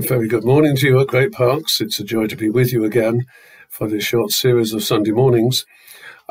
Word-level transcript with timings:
A 0.00 0.02
very 0.02 0.28
good 0.28 0.44
morning 0.44 0.76
to 0.76 0.86
you 0.86 0.98
at 0.98 1.08
Great 1.08 1.30
Parks. 1.30 1.78
It's 1.78 2.00
a 2.00 2.04
joy 2.04 2.26
to 2.28 2.36
be 2.36 2.48
with 2.48 2.72
you 2.72 2.86
again 2.86 3.26
for 3.68 3.86
this 3.86 4.02
short 4.02 4.30
series 4.30 4.72
of 4.72 4.82
Sunday 4.82 5.10
mornings. 5.10 5.66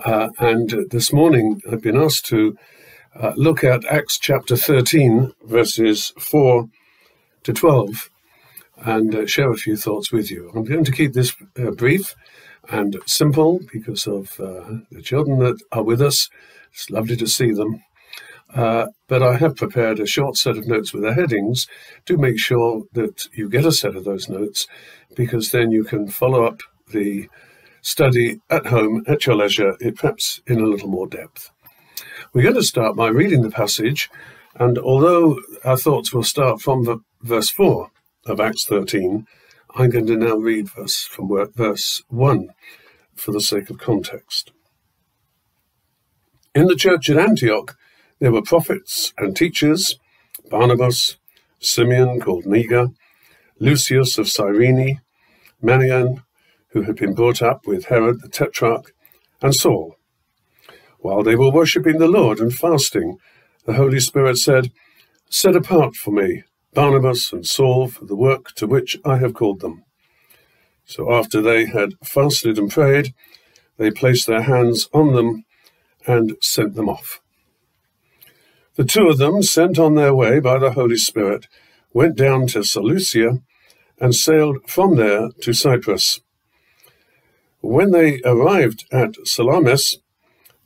Uh, 0.04 0.30
and 0.40 0.88
this 0.90 1.14
morning 1.14 1.62
I've 1.72 1.84
been 1.84 1.96
asked 1.96 2.26
to 2.30 2.58
uh, 3.16 3.34
look 3.36 3.64
at 3.64 3.86
Acts 3.86 4.18
chapter 4.18 4.58
13, 4.58 5.34
verses 5.44 6.12
4 6.18 6.66
to 7.44 7.54
12, 7.54 8.10
and 8.78 9.14
uh, 9.14 9.28
share 9.28 9.52
a 9.52 9.56
few 9.56 9.78
thoughts 9.78 10.12
with 10.12 10.32
you. 10.32 10.52
I'm 10.56 10.64
going 10.64 10.84
to 10.86 10.92
keep 10.92 11.14
this 11.14 11.36
uh, 11.56 11.70
brief 11.70 12.16
and 12.70 12.98
simple 13.06 13.60
because 13.72 14.08
of 14.08 14.40
uh, 14.40 14.80
the 14.90 15.04
children 15.04 15.38
that 15.40 15.62
are 15.72 15.84
with 15.84 16.02
us. 16.02 16.28
It's 16.74 16.90
lovely 16.90 17.18
to 17.18 17.28
see 17.28 17.52
them. 17.52 17.84
Uh, 18.54 18.88
but 19.08 19.22
I 19.22 19.38
have 19.38 19.56
prepared 19.56 20.00
a 20.00 20.08
short 20.08 20.36
set 20.36 20.58
of 20.58 20.68
notes 20.68 20.92
with 20.92 21.04
the 21.04 21.14
headings 21.14 21.68
Do 22.06 22.18
make 22.18 22.40
sure 22.40 22.84
that 22.94 23.28
you 23.34 23.48
get 23.48 23.66
a 23.66 23.72
set 23.72 23.96
of 23.96 24.06
those 24.06 24.28
notes 24.28 24.68
because 25.16 25.52
then 25.52 25.72
you 25.72 25.84
can 25.84 26.08
follow 26.08 26.46
up 26.46 26.62
the 26.92 27.30
study 27.82 28.40
at 28.50 28.68
home 28.68 29.04
at 29.08 29.26
your 29.26 29.36
leisure, 29.36 29.76
perhaps 29.96 30.42
in 30.48 30.60
a 30.60 30.66
little 30.66 30.90
more 30.90 31.08
depth. 31.08 31.52
We're 32.34 32.44
going 32.44 32.56
to 32.56 32.64
start 32.64 32.96
by 32.96 33.08
reading 33.08 33.42
the 33.42 33.52
passage, 33.52 34.10
and 34.56 34.78
although 34.78 35.40
our 35.64 35.78
thoughts 35.78 36.14
will 36.14 36.24
start 36.24 36.62
from 36.62 37.04
verse 37.22 37.50
4 37.50 37.90
of 38.26 38.40
Acts 38.40 38.66
13, 38.66 39.26
I'm 39.76 39.90
going 39.92 40.08
to 40.08 40.16
now 40.16 40.36
read 40.36 40.70
verse 40.70 41.04
from 41.04 41.30
verse 41.56 42.02
1 42.10 42.50
for 43.16 43.32
the 43.32 43.42
sake 43.42 43.70
of 43.70 43.78
context. 43.78 44.52
In 46.56 46.66
the 46.66 46.76
church 46.76 47.10
at 47.10 47.18
Antioch, 47.18 47.78
there 48.20 48.32
were 48.32 48.42
prophets 48.42 49.14
and 49.18 49.36
teachers 49.36 49.98
Barnabas, 50.50 51.18
Simeon 51.60 52.20
called 52.20 52.46
Niger, 52.46 52.88
Lucius 53.60 54.18
of 54.18 54.28
Cyrene, 54.28 55.02
Manaen, 55.62 56.24
who 56.70 56.84
had 56.84 56.96
been 56.96 57.14
brought 57.14 57.42
up 57.42 57.68
with 57.68 57.86
Herod 57.86 58.22
the 58.22 58.30
Tetrarch, 58.30 58.94
and 59.42 59.54
Saul. 59.54 59.96
While 61.00 61.24
they 61.24 61.36
were 61.36 61.52
worshipping 61.52 62.00
the 62.00 62.08
Lord 62.08 62.40
and 62.40 62.54
fasting, 62.54 63.18
the 63.66 63.74
Holy 63.74 64.00
Spirit 64.00 64.38
said, 64.38 64.72
Set 65.30 65.56
apart 65.56 65.96
for 65.96 66.12
me 66.12 66.44
Barnabas 66.74 67.32
and 67.32 67.46
Saul 67.46 67.88
for 67.88 68.06
the 68.06 68.16
work 68.16 68.54
to 68.56 68.68
which 68.68 68.98
I 69.06 69.18
have 69.18 69.34
called 69.34 69.60
them. 69.60 69.84
So 70.86 71.14
after 71.14 71.42
they 71.42 71.66
had 71.66 71.94
fasted 72.04 72.58
and 72.58 72.72
prayed, 72.72 73.14
they 73.78 73.92
placed 73.92 74.26
their 74.26 74.42
hands 74.42 74.90
on 74.94 75.14
them 75.14 75.46
and 76.08 76.36
sent 76.42 76.74
them 76.76 76.90
off. 76.90 77.22
The 78.80 78.86
two 78.86 79.10
of 79.10 79.18
them, 79.18 79.44
sent 79.44 79.78
on 79.78 79.96
their 79.96 80.16
way 80.16 80.40
by 80.40 80.58
the 80.58 80.72
Holy 80.72 80.96
Spirit, 80.96 81.48
went 81.92 82.16
down 82.16 82.48
to 82.48 82.64
Seleucia 82.64 83.42
and 84.00 84.16
sailed 84.16 84.60
from 84.68 84.96
there 84.96 85.32
to 85.42 85.52
Cyprus. 85.52 86.22
When 87.60 87.92
they 87.92 88.22
arrived 88.24 88.86
at 88.90 89.16
Salamis, 89.26 89.98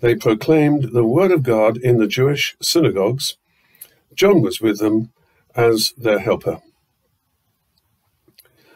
they 0.01 0.13
proclaimed 0.13 0.93
the 0.93 1.03
word 1.03 1.31
of 1.31 1.41
God 1.41 1.77
in 1.77 1.97
the 1.97 2.05
Jewish 2.05 2.55
synagogues. 2.61 3.35
John 4.13 4.43
was 4.43 4.61
with 4.61 4.77
them 4.77 5.11
as 5.55 5.91
their 5.97 6.19
helper. 6.19 6.59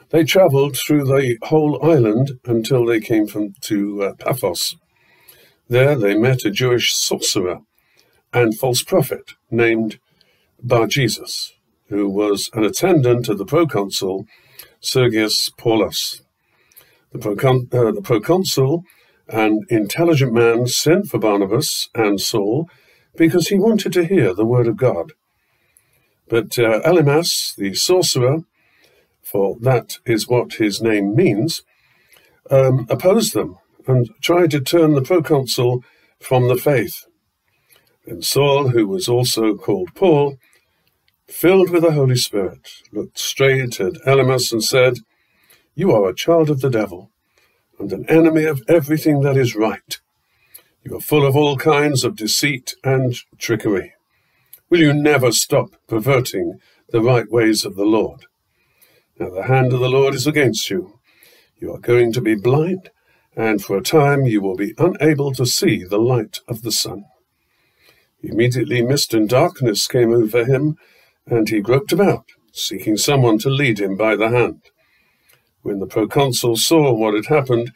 They 0.09 0.23
travelled 0.23 0.77
through 0.77 1.05
the 1.05 1.37
whole 1.43 1.79
island 1.85 2.39
until 2.45 2.87
they 2.87 2.99
came 2.99 3.27
from, 3.27 3.53
to 3.65 4.01
uh, 4.01 4.13
Paphos. 4.15 4.75
There 5.69 5.95
they 5.95 6.17
met 6.17 6.43
a 6.43 6.49
Jewish 6.49 6.95
sorcerer 6.95 7.59
and 8.33 8.57
false 8.57 8.83
prophet 8.83 9.33
named 9.49 9.99
Bar 10.61 10.87
Jesus, 10.87 11.53
who 11.89 12.09
was 12.09 12.49
an 12.53 12.63
attendant 12.63 13.29
of 13.29 13.37
the 13.37 13.45
proconsul 13.45 14.25
Sergius 14.79 15.49
Paulus. 15.57 16.21
The, 17.11 17.19
procon- 17.19 17.73
uh, 17.73 17.91
the 17.91 18.01
proconsul, 18.01 18.83
an 19.27 19.61
intelligent 19.69 20.33
man, 20.33 20.67
sent 20.67 21.07
for 21.07 21.19
Barnabas 21.19 21.89
and 21.95 22.19
Saul 22.19 22.69
because 23.15 23.47
he 23.47 23.57
wanted 23.57 23.93
to 23.93 24.05
hear 24.05 24.33
the 24.33 24.45
word 24.45 24.67
of 24.67 24.77
God. 24.77 25.13
But 26.29 26.59
uh, 26.59 26.81
Elymas, 26.81 27.55
the 27.55 27.73
sorcerer, 27.73 28.39
for 29.21 29.57
that 29.61 29.97
is 30.05 30.27
what 30.27 30.53
his 30.53 30.81
name 30.81 31.15
means, 31.15 31.63
um, 32.49 32.85
opposed 32.89 33.33
them 33.33 33.57
and 33.87 34.09
tried 34.21 34.51
to 34.51 34.59
turn 34.59 34.93
the 34.93 35.01
proconsul 35.01 35.83
from 36.19 36.47
the 36.47 36.57
faith. 36.57 37.05
And 38.07 38.23
Saul, 38.23 38.69
who 38.69 38.87
was 38.87 39.09
also 39.09 39.55
called 39.55 39.93
Paul, 39.93 40.37
filled 41.27 41.69
with 41.69 41.83
the 41.83 41.91
Holy 41.91 42.15
Spirit, 42.15 42.69
looked 42.93 43.19
straight 43.19 43.81
at 43.81 44.01
Elymas 44.05 44.53
and 44.53 44.63
said, 44.63 44.99
You 45.75 45.91
are 45.91 46.07
a 46.07 46.15
child 46.15 46.49
of 46.49 46.61
the 46.61 46.69
devil, 46.69 47.11
and 47.77 47.91
an 47.91 48.09
enemy 48.09 48.45
of 48.45 48.63
everything 48.69 49.21
that 49.21 49.35
is 49.35 49.57
right. 49.57 49.99
You 50.85 50.95
are 50.95 51.01
full 51.01 51.25
of 51.25 51.35
all 51.35 51.57
kinds 51.57 52.05
of 52.05 52.15
deceit 52.15 52.75
and 52.81 53.13
trickery. 53.37 53.93
Will 54.69 54.79
you 54.79 54.93
never 54.93 55.33
stop 55.33 55.75
perverting 55.87 56.59
the 56.89 57.01
right 57.01 57.29
ways 57.29 57.65
of 57.65 57.75
the 57.75 57.85
Lord? 57.85 58.25
Now 59.19 59.31
the 59.31 59.43
hand 59.43 59.73
of 59.73 59.81
the 59.81 59.89
Lord 59.89 60.15
is 60.15 60.25
against 60.25 60.69
you. 60.69 60.99
You 61.59 61.73
are 61.73 61.79
going 61.79 62.13
to 62.13 62.21
be 62.21 62.35
blind, 62.35 62.89
and 63.35 63.61
for 63.61 63.75
a 63.77 63.83
time 63.83 64.25
you 64.25 64.39
will 64.39 64.55
be 64.55 64.73
unable 64.77 65.33
to 65.33 65.45
see 65.45 65.83
the 65.83 65.99
light 65.99 66.39
of 66.47 66.61
the 66.61 66.71
sun. 66.71 67.03
Immediately 68.29 68.81
mist 68.81 69.13
and 69.13 69.29
darkness 69.29 69.87
came 69.87 70.11
over 70.11 70.43
him, 70.43 70.75
and 71.25 71.47
he 71.47 71.61
groped 71.61 71.93
about, 71.93 72.25
seeking 72.51 72.97
someone 72.97 73.37
to 73.39 73.49
lead 73.49 73.79
him 73.79 73.95
by 73.95 74.17
the 74.17 74.29
hand. 74.29 74.63
When 75.61 75.79
the 75.79 75.87
proconsul 75.87 76.57
saw 76.57 76.93
what 76.93 77.13
had 77.13 77.27
happened, 77.27 77.71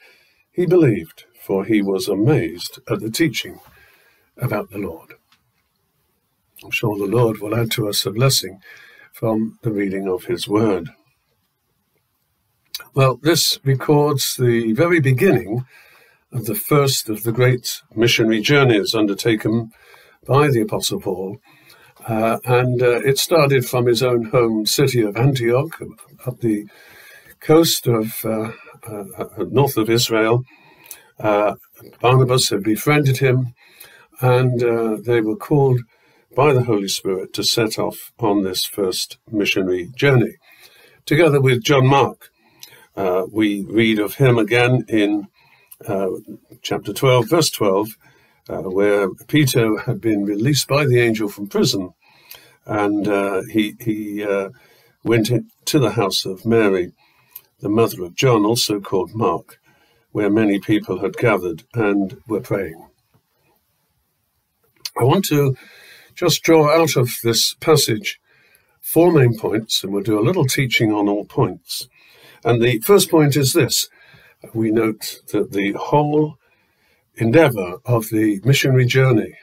he 0.51 0.65
believed, 0.65 1.23
for 1.41 1.63
he 1.63 1.81
was 1.81 2.09
amazed 2.09 2.79
at 2.89 2.99
the 2.99 3.09
teaching 3.09 3.61
about 4.37 4.71
the 4.71 4.77
Lord. 4.77 5.13
I'm 6.63 6.71
sure 6.71 6.97
the 6.97 7.05
Lord 7.05 7.39
will 7.39 7.55
add 7.55 7.71
to 7.71 7.87
us 7.87 8.05
a 8.05 8.11
blessing 8.11 8.59
from 9.13 9.57
the 9.61 9.71
reading 9.71 10.09
of 10.09 10.25
his 10.25 10.49
word. 10.49 10.89
Well, 12.93 13.19
this 13.21 13.57
records 13.63 14.35
the 14.35 14.73
very 14.73 14.99
beginning 14.99 15.65
of 16.33 16.45
the 16.45 16.55
first 16.55 17.07
of 17.07 17.23
the 17.23 17.31
great 17.31 17.81
missionary 17.95 18.41
journeys 18.41 18.93
undertaken 18.93 19.71
by 20.25 20.49
the 20.49 20.61
Apostle 20.61 21.01
Paul. 21.01 21.37
Uh, 22.07 22.37
and 22.45 22.81
uh, 22.81 22.99
it 23.01 23.17
started 23.17 23.65
from 23.65 23.85
his 23.85 24.01
own 24.03 24.25
home 24.25 24.65
city 24.65 25.01
of 25.01 25.17
Antioch, 25.17 25.79
up 26.25 26.39
the 26.39 26.65
coast 27.39 27.87
of 27.87 28.23
uh, 28.25 28.51
uh 28.87 29.25
north 29.49 29.77
of 29.77 29.89
Israel. 29.89 30.43
Uh, 31.19 31.55
Barnabas 31.99 32.49
had 32.49 32.63
befriended 32.63 33.17
him, 33.17 33.53
and 34.19 34.63
uh, 34.63 34.97
they 35.03 35.21
were 35.21 35.35
called 35.35 35.81
by 36.35 36.53
the 36.53 36.63
Holy 36.63 36.87
Spirit 36.87 37.33
to 37.33 37.43
set 37.43 37.77
off 37.77 38.11
on 38.19 38.43
this 38.43 38.65
first 38.65 39.17
missionary 39.29 39.89
journey. 39.95 40.35
Together 41.05 41.41
with 41.41 41.63
John 41.63 41.85
Mark, 41.87 42.29
we 43.31 43.63
read 43.67 43.99
of 43.99 44.15
him 44.15 44.37
again 44.37 44.85
in 44.87 45.27
chapter 46.61 46.93
12, 46.93 47.29
verse 47.29 47.51
12 47.51 47.89
uh, 48.49 48.63
where 48.63 49.09
Peter 49.27 49.79
had 49.79 50.01
been 50.01 50.25
released 50.25 50.67
by 50.67 50.85
the 50.85 50.99
angel 50.99 51.29
from 51.29 51.47
prison, 51.47 51.93
and 52.65 53.07
uh, 53.07 53.41
he 53.51 53.75
he 53.79 54.23
uh, 54.23 54.49
went 55.03 55.31
to 55.65 55.79
the 55.79 55.91
house 55.91 56.25
of 56.25 56.45
Mary, 56.45 56.93
the 57.59 57.69
mother 57.69 58.03
of 58.03 58.15
John, 58.15 58.45
also 58.45 58.79
called 58.79 59.13
Mark, 59.13 59.59
where 60.11 60.29
many 60.29 60.59
people 60.59 60.99
had 60.99 61.17
gathered 61.17 61.63
and 61.73 62.17
were 62.27 62.41
praying. 62.41 62.87
I 64.99 65.03
want 65.03 65.25
to 65.25 65.55
just 66.15 66.43
draw 66.43 66.69
out 66.69 66.95
of 66.95 67.15
this 67.23 67.53
passage 67.55 68.19
four 68.81 69.11
main 69.11 69.37
points, 69.37 69.83
and 69.83 69.93
we'll 69.93 70.03
do 70.03 70.19
a 70.19 70.27
little 70.27 70.45
teaching 70.45 70.91
on 70.91 71.07
all 71.07 71.25
points. 71.25 71.87
And 72.43 72.61
the 72.61 72.79
first 72.79 73.09
point 73.09 73.35
is 73.37 73.53
this 73.53 73.87
we 74.53 74.71
note 74.71 75.21
that 75.31 75.51
the 75.51 75.73
whole 75.73 76.37
endeavour 77.15 77.77
of 77.85 78.09
the 78.09 78.41
missionary 78.43 78.85
journey 78.85 79.35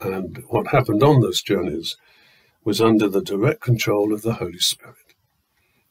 and 0.00 0.42
what 0.48 0.68
happened 0.68 1.02
on 1.02 1.20
those 1.20 1.42
journeys 1.42 1.96
was 2.64 2.80
under 2.80 3.08
the 3.08 3.22
direct 3.22 3.60
control 3.60 4.12
of 4.12 4.22
the 4.22 4.34
Holy 4.34 4.58
Spirit. 4.58 4.96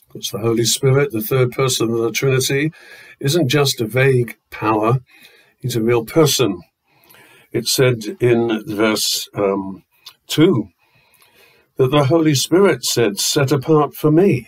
Because 0.07 0.29
the 0.29 0.39
Holy 0.39 0.65
Spirit, 0.65 1.11
the 1.11 1.21
third 1.21 1.51
person 1.51 1.91
of 1.91 1.99
the 1.99 2.11
Trinity, 2.11 2.71
isn't 3.19 3.47
just 3.47 3.81
a 3.81 3.85
vague 3.85 4.37
power, 4.51 4.99
he's 5.59 5.75
a 5.75 5.81
real 5.81 6.05
person. 6.05 6.61
It 7.51 7.67
said 7.67 8.17
in 8.19 8.63
verse 8.67 9.27
um, 9.35 9.83
2 10.27 10.69
that 11.77 11.91
the 11.91 12.05
Holy 12.05 12.35
Spirit 12.35 12.83
said, 12.83 13.19
Set 13.19 13.51
apart 13.51 13.95
for 13.95 14.11
me, 14.11 14.47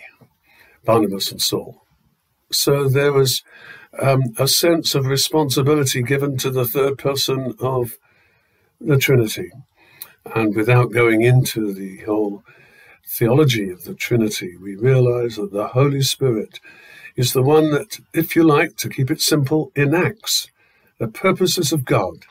Barnabas 0.84 1.30
and 1.32 1.40
Saul. 1.40 1.82
So 2.52 2.88
there 2.88 3.12
was 3.12 3.42
um, 4.00 4.22
a 4.38 4.48
sense 4.48 4.94
of 4.94 5.06
responsibility 5.06 6.02
given 6.02 6.36
to 6.38 6.50
the 6.50 6.64
third 6.64 6.98
person 6.98 7.54
of 7.60 7.98
the 8.80 8.98
Trinity. 8.98 9.50
And 10.34 10.54
without 10.54 10.92
going 10.92 11.22
into 11.22 11.72
the 11.72 11.98
whole 12.04 12.42
theology 13.06 13.70
of 13.70 13.84
the 13.84 13.94
Trinity, 13.94 14.56
we 14.56 14.74
realize 14.74 15.36
that 15.36 15.52
the 15.52 15.68
Holy 15.68 16.02
Spirit 16.02 16.60
is 17.14 17.32
the 17.32 17.42
one 17.42 17.70
that, 17.70 18.00
if 18.12 18.36
you 18.36 18.42
like, 18.42 18.76
to 18.76 18.88
keep 18.88 19.10
it 19.10 19.20
simple, 19.20 19.72
enacts 19.76 20.48
the 20.98 21.08
purposes 21.08 21.72
of 21.72 21.84
God 21.84 22.24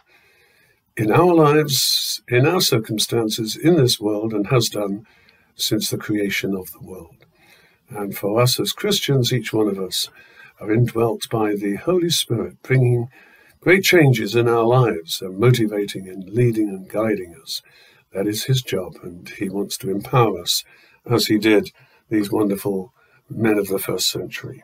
in 0.97 1.11
our 1.11 1.33
lives, 1.33 2.21
in 2.29 2.45
our 2.45 2.61
circumstances, 2.61 3.55
in 3.55 3.75
this 3.75 3.99
world, 3.99 4.33
and 4.33 4.47
has 4.47 4.69
done 4.69 5.05
since 5.55 5.89
the 5.89 5.97
creation 5.97 6.55
of 6.55 6.71
the 6.71 6.81
world. 6.81 7.25
And 7.89 8.15
for 8.15 8.41
us 8.41 8.59
as 8.59 8.71
Christians, 8.71 9.33
each 9.33 9.53
one 9.53 9.67
of 9.67 9.79
us 9.79 10.09
are 10.59 10.71
indwelt 10.71 11.29
by 11.29 11.55
the 11.55 11.75
Holy 11.75 12.09
Spirit, 12.09 12.61
bringing 12.61 13.09
great 13.59 13.83
changes 13.83 14.35
in 14.35 14.47
our 14.47 14.63
lives 14.63 15.21
and 15.21 15.39
motivating 15.39 16.07
and 16.07 16.29
leading 16.29 16.69
and 16.69 16.89
guiding 16.89 17.35
us. 17.41 17.61
That 18.13 18.27
is 18.27 18.45
his 18.45 18.61
job, 18.61 18.95
and 19.03 19.27
he 19.29 19.49
wants 19.49 19.77
to 19.79 19.89
empower 19.89 20.41
us 20.41 20.63
as 21.05 21.27
he 21.27 21.37
did 21.37 21.71
these 22.09 22.31
wonderful 22.31 22.93
men 23.29 23.57
of 23.57 23.67
the 23.67 23.79
first 23.79 24.09
century. 24.09 24.63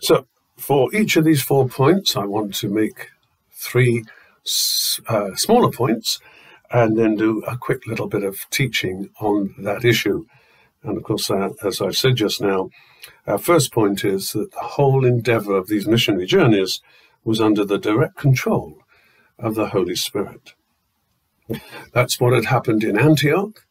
So, 0.00 0.26
for 0.56 0.94
each 0.94 1.16
of 1.16 1.24
these 1.24 1.42
four 1.42 1.68
points, 1.68 2.16
I 2.16 2.24
want 2.24 2.54
to 2.56 2.68
make 2.68 3.10
three 3.52 4.04
uh, 5.08 5.34
smaller 5.34 5.70
points 5.70 6.20
and 6.70 6.96
then 6.98 7.16
do 7.16 7.42
a 7.46 7.56
quick 7.56 7.86
little 7.86 8.08
bit 8.08 8.22
of 8.22 8.38
teaching 8.50 9.10
on 9.20 9.54
that 9.58 9.84
issue. 9.84 10.26
And 10.82 10.96
of 10.96 11.02
course, 11.02 11.30
uh, 11.30 11.50
as 11.64 11.80
I've 11.80 11.96
said 11.96 12.16
just 12.16 12.40
now, 12.40 12.70
our 13.26 13.38
first 13.38 13.72
point 13.72 14.04
is 14.04 14.32
that 14.32 14.52
the 14.52 14.60
whole 14.60 15.04
endeavor 15.04 15.56
of 15.56 15.68
these 15.68 15.86
missionary 15.86 16.26
journeys 16.26 16.80
was 17.24 17.40
under 17.40 17.64
the 17.64 17.78
direct 17.78 18.16
control 18.16 18.78
of 19.38 19.54
the 19.54 19.68
Holy 19.68 19.96
Spirit. 19.96 20.54
That's 21.92 22.20
what 22.20 22.32
had 22.32 22.46
happened 22.46 22.82
in 22.84 22.98
Antioch. 22.98 23.64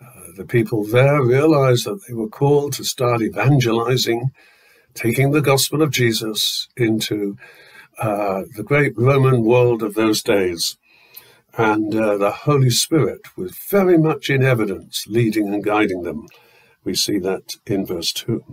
Uh, 0.00 0.32
the 0.36 0.44
people 0.44 0.84
there 0.84 1.22
realized 1.22 1.86
that 1.86 2.00
they 2.06 2.14
were 2.14 2.28
called 2.28 2.72
to 2.74 2.84
start 2.84 3.22
evangelizing, 3.22 4.30
taking 4.94 5.32
the 5.32 5.40
gospel 5.40 5.82
of 5.82 5.90
Jesus 5.90 6.68
into 6.76 7.36
uh, 7.98 8.42
the 8.54 8.62
great 8.62 8.92
Roman 8.96 9.42
world 9.42 9.82
of 9.82 9.94
those 9.94 10.22
days. 10.22 10.76
And 11.56 11.94
uh, 11.94 12.18
the 12.18 12.30
Holy 12.30 12.70
Spirit 12.70 13.20
was 13.36 13.56
very 13.56 13.96
much 13.96 14.28
in 14.28 14.44
evidence, 14.44 15.04
leading 15.08 15.48
and 15.48 15.64
guiding 15.64 16.02
them. 16.02 16.26
We 16.86 16.94
see 16.94 17.18
that 17.18 17.56
in 17.66 17.84
verse 17.84 18.12
2. 18.12 18.44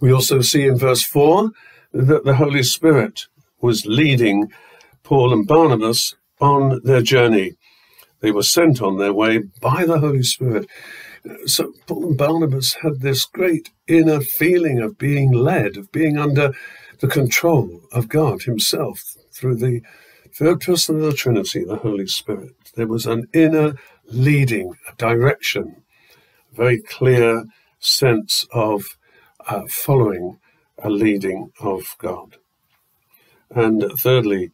We 0.00 0.12
also 0.12 0.40
see 0.40 0.66
in 0.66 0.76
verse 0.76 1.04
4 1.04 1.50
that 1.92 2.24
the 2.24 2.34
Holy 2.34 2.64
Spirit 2.64 3.26
was 3.60 3.86
leading 3.86 4.48
Paul 5.04 5.32
and 5.32 5.46
Barnabas 5.46 6.16
on 6.40 6.80
their 6.82 7.00
journey. 7.00 7.52
They 8.20 8.32
were 8.32 8.42
sent 8.42 8.82
on 8.82 8.98
their 8.98 9.12
way 9.12 9.42
by 9.60 9.84
the 9.86 10.00
Holy 10.00 10.24
Spirit. 10.24 10.68
So 11.46 11.72
Paul 11.86 12.08
and 12.08 12.18
Barnabas 12.18 12.74
had 12.82 13.00
this 13.00 13.24
great 13.24 13.70
inner 13.86 14.20
feeling 14.20 14.80
of 14.80 14.98
being 14.98 15.30
led, 15.30 15.76
of 15.76 15.92
being 15.92 16.18
under 16.18 16.52
the 16.98 17.08
control 17.08 17.82
of 17.92 18.08
God 18.08 18.42
Himself 18.42 19.14
through 19.32 19.56
the 19.56 19.82
third 20.34 20.60
person 20.60 20.96
of 20.96 21.02
the 21.02 21.12
Trinity, 21.12 21.62
the 21.64 21.76
Holy 21.76 22.08
Spirit. 22.08 22.54
There 22.74 22.88
was 22.88 23.06
an 23.06 23.28
inner 23.32 23.74
leading, 24.10 24.74
a 24.90 24.96
direction, 24.96 25.84
very 26.58 26.82
clear 26.82 27.44
sense 27.78 28.44
of 28.52 28.98
uh, 29.46 29.62
following 29.70 30.40
a 30.82 30.90
leading 30.90 31.52
of 31.60 31.96
God. 31.98 32.36
And 33.50 33.84
thirdly, 33.96 34.50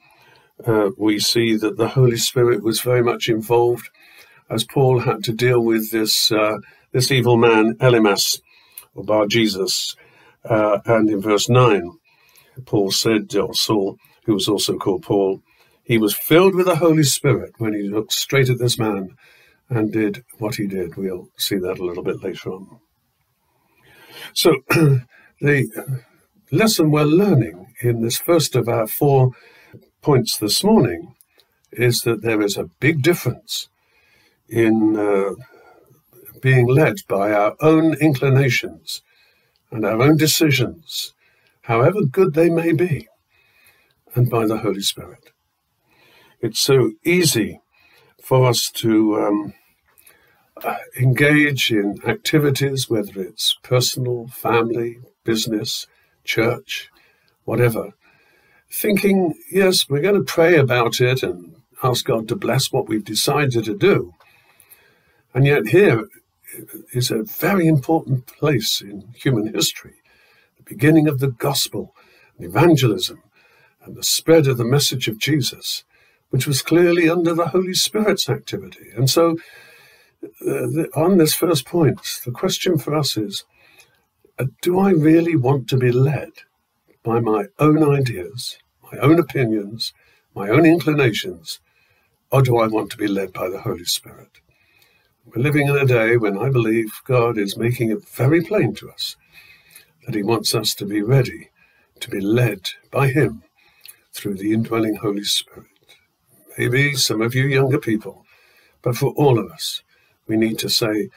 uh, 0.66 0.90
we 0.98 1.18
see 1.18 1.56
that 1.56 1.78
the 1.78 1.88
Holy 1.88 2.18
Spirit 2.18 2.62
was 2.62 2.80
very 2.80 3.02
much 3.02 3.28
involved 3.28 3.88
as 4.50 4.64
Paul 4.64 5.00
had 5.00 5.24
to 5.24 5.32
deal 5.32 5.60
with 5.60 5.90
this 5.90 6.30
uh, 6.30 6.58
this 6.92 7.10
evil 7.10 7.38
man 7.38 7.74
Elymas 7.80 8.40
or 8.94 9.04
Bar 9.04 9.26
Jesus. 9.26 9.96
Uh, 10.44 10.78
and 10.84 11.08
in 11.08 11.22
verse 11.22 11.48
9, 11.48 11.90
Paul 12.66 12.90
said, 12.90 13.34
or 13.34 13.54
Saul, 13.54 13.96
who 14.26 14.34
was 14.34 14.46
also 14.46 14.76
called 14.76 15.02
Paul, 15.02 15.40
he 15.82 15.96
was 15.96 16.14
filled 16.14 16.54
with 16.54 16.66
the 16.66 16.76
Holy 16.76 17.02
Spirit 17.02 17.54
when 17.56 17.72
he 17.72 17.82
looked 17.82 18.12
straight 18.12 18.50
at 18.50 18.58
this 18.58 18.78
man 18.78 19.16
and 19.68 19.92
did 19.92 20.24
what 20.38 20.56
he 20.56 20.66
did. 20.66 20.96
We'll 20.96 21.28
see 21.36 21.56
that 21.56 21.78
a 21.78 21.84
little 21.84 22.02
bit 22.02 22.22
later 22.22 22.52
on. 22.52 22.80
So, 24.32 24.56
the 25.40 25.68
lesson 26.50 26.90
we're 26.90 27.04
learning 27.04 27.66
in 27.80 28.02
this 28.02 28.18
first 28.18 28.54
of 28.54 28.68
our 28.68 28.86
four 28.86 29.32
points 30.02 30.38
this 30.38 30.62
morning 30.62 31.14
is 31.72 32.02
that 32.02 32.22
there 32.22 32.40
is 32.40 32.56
a 32.56 32.70
big 32.80 33.02
difference 33.02 33.68
in 34.48 34.96
uh, 34.96 35.32
being 36.40 36.66
led 36.66 36.96
by 37.08 37.32
our 37.32 37.56
own 37.60 37.94
inclinations 37.94 39.02
and 39.70 39.84
our 39.84 40.00
own 40.02 40.16
decisions 40.16 41.14
however 41.64 42.02
good 42.02 42.34
they 42.34 42.50
may 42.50 42.72
be, 42.72 43.08
and 44.14 44.28
by 44.30 44.46
the 44.46 44.58
Holy 44.58 44.82
Spirit. 44.82 45.30
It's 46.40 46.60
so 46.60 46.92
easy 47.04 47.60
for 48.24 48.46
us 48.46 48.70
to 48.70 49.20
um, 49.20 49.54
uh, 50.64 50.76
engage 50.98 51.70
in 51.70 52.00
activities, 52.06 52.88
whether 52.88 53.20
it's 53.20 53.58
personal, 53.62 54.28
family, 54.28 54.96
business, 55.24 55.86
church, 56.24 56.88
whatever, 57.44 57.92
thinking, 58.72 59.34
yes, 59.52 59.90
we're 59.90 60.00
going 60.00 60.14
to 60.14 60.32
pray 60.32 60.56
about 60.56 61.02
it 61.02 61.22
and 61.22 61.54
ask 61.82 62.06
God 62.06 62.26
to 62.28 62.34
bless 62.34 62.72
what 62.72 62.88
we've 62.88 63.04
decided 63.04 63.66
to 63.66 63.76
do. 63.76 64.14
And 65.34 65.44
yet, 65.44 65.66
here 65.66 66.08
is 66.94 67.10
a 67.10 67.24
very 67.24 67.66
important 67.66 68.26
place 68.26 68.80
in 68.80 69.12
human 69.14 69.52
history. 69.52 69.96
The 70.56 70.62
beginning 70.62 71.08
of 71.08 71.18
the 71.18 71.30
gospel 71.30 71.94
and 72.38 72.46
evangelism 72.46 73.22
and 73.82 73.94
the 73.94 74.02
spread 74.02 74.46
of 74.46 74.56
the 74.56 74.64
message 74.64 75.08
of 75.08 75.18
Jesus, 75.18 75.84
which 76.30 76.46
was 76.46 76.62
clearly 76.62 77.08
under 77.08 77.34
the 77.34 77.48
Holy 77.48 77.74
Spirit's 77.74 78.28
activity. 78.28 78.86
And 78.96 79.08
so, 79.08 79.36
uh, 80.22 80.66
the, 80.74 80.88
on 80.94 81.18
this 81.18 81.34
first 81.34 81.66
point, 81.66 82.00
the 82.24 82.32
question 82.32 82.78
for 82.78 82.94
us 82.94 83.16
is 83.16 83.44
uh, 84.38 84.46
do 84.62 84.78
I 84.78 84.90
really 84.90 85.36
want 85.36 85.68
to 85.68 85.76
be 85.76 85.92
led 85.92 86.30
by 87.02 87.20
my 87.20 87.44
own 87.58 87.82
ideas, 87.84 88.58
my 88.92 88.98
own 88.98 89.18
opinions, 89.18 89.92
my 90.34 90.48
own 90.48 90.64
inclinations, 90.66 91.60
or 92.32 92.42
do 92.42 92.58
I 92.58 92.66
want 92.66 92.90
to 92.90 92.96
be 92.96 93.06
led 93.06 93.32
by 93.32 93.48
the 93.48 93.60
Holy 93.60 93.84
Spirit? 93.84 94.40
We're 95.24 95.42
living 95.42 95.68
in 95.68 95.76
a 95.76 95.86
day 95.86 96.16
when 96.16 96.36
I 96.36 96.50
believe 96.50 96.90
God 97.04 97.38
is 97.38 97.56
making 97.56 97.90
it 97.90 98.08
very 98.08 98.42
plain 98.42 98.74
to 98.76 98.90
us 98.90 99.16
that 100.04 100.14
He 100.14 100.22
wants 100.22 100.54
us 100.54 100.74
to 100.74 100.86
be 100.86 101.00
ready 101.00 101.50
to 102.00 102.10
be 102.10 102.20
led 102.20 102.60
by 102.90 103.08
Him 103.08 103.42
through 104.12 104.34
the 104.34 104.52
indwelling 104.52 104.96
Holy 104.96 105.24
Spirit. 105.24 105.73
Maybe 106.56 106.94
some 106.94 107.20
of 107.20 107.34
you 107.34 107.46
younger 107.46 107.78
people, 107.78 108.24
but 108.82 108.96
for 108.96 109.12
all 109.16 109.38
of 109.38 109.50
us, 109.50 109.82
we 110.28 110.36
need 110.36 110.58
to 110.60 110.68
say, 110.68 111.08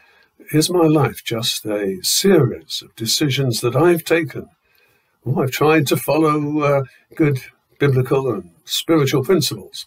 is 0.51 0.70
my 0.70 0.86
life 0.88 1.24
just 1.24 1.65
a 1.65 2.00
series 2.01 2.82
of 2.84 2.96
decisions 2.96 3.62
that 3.62 3.75
I've 3.75 4.03
taken? 4.03 4.50
Oh, 5.25 5.41
I've 5.41 5.51
tried 5.51 5.88
to 5.88 5.98
follow 5.98 6.60
uh, 6.62 6.84
good 7.15 7.39
biblical 7.79 8.32
and 8.32 8.51
spiritual 8.65 9.24
principles, 9.24 9.86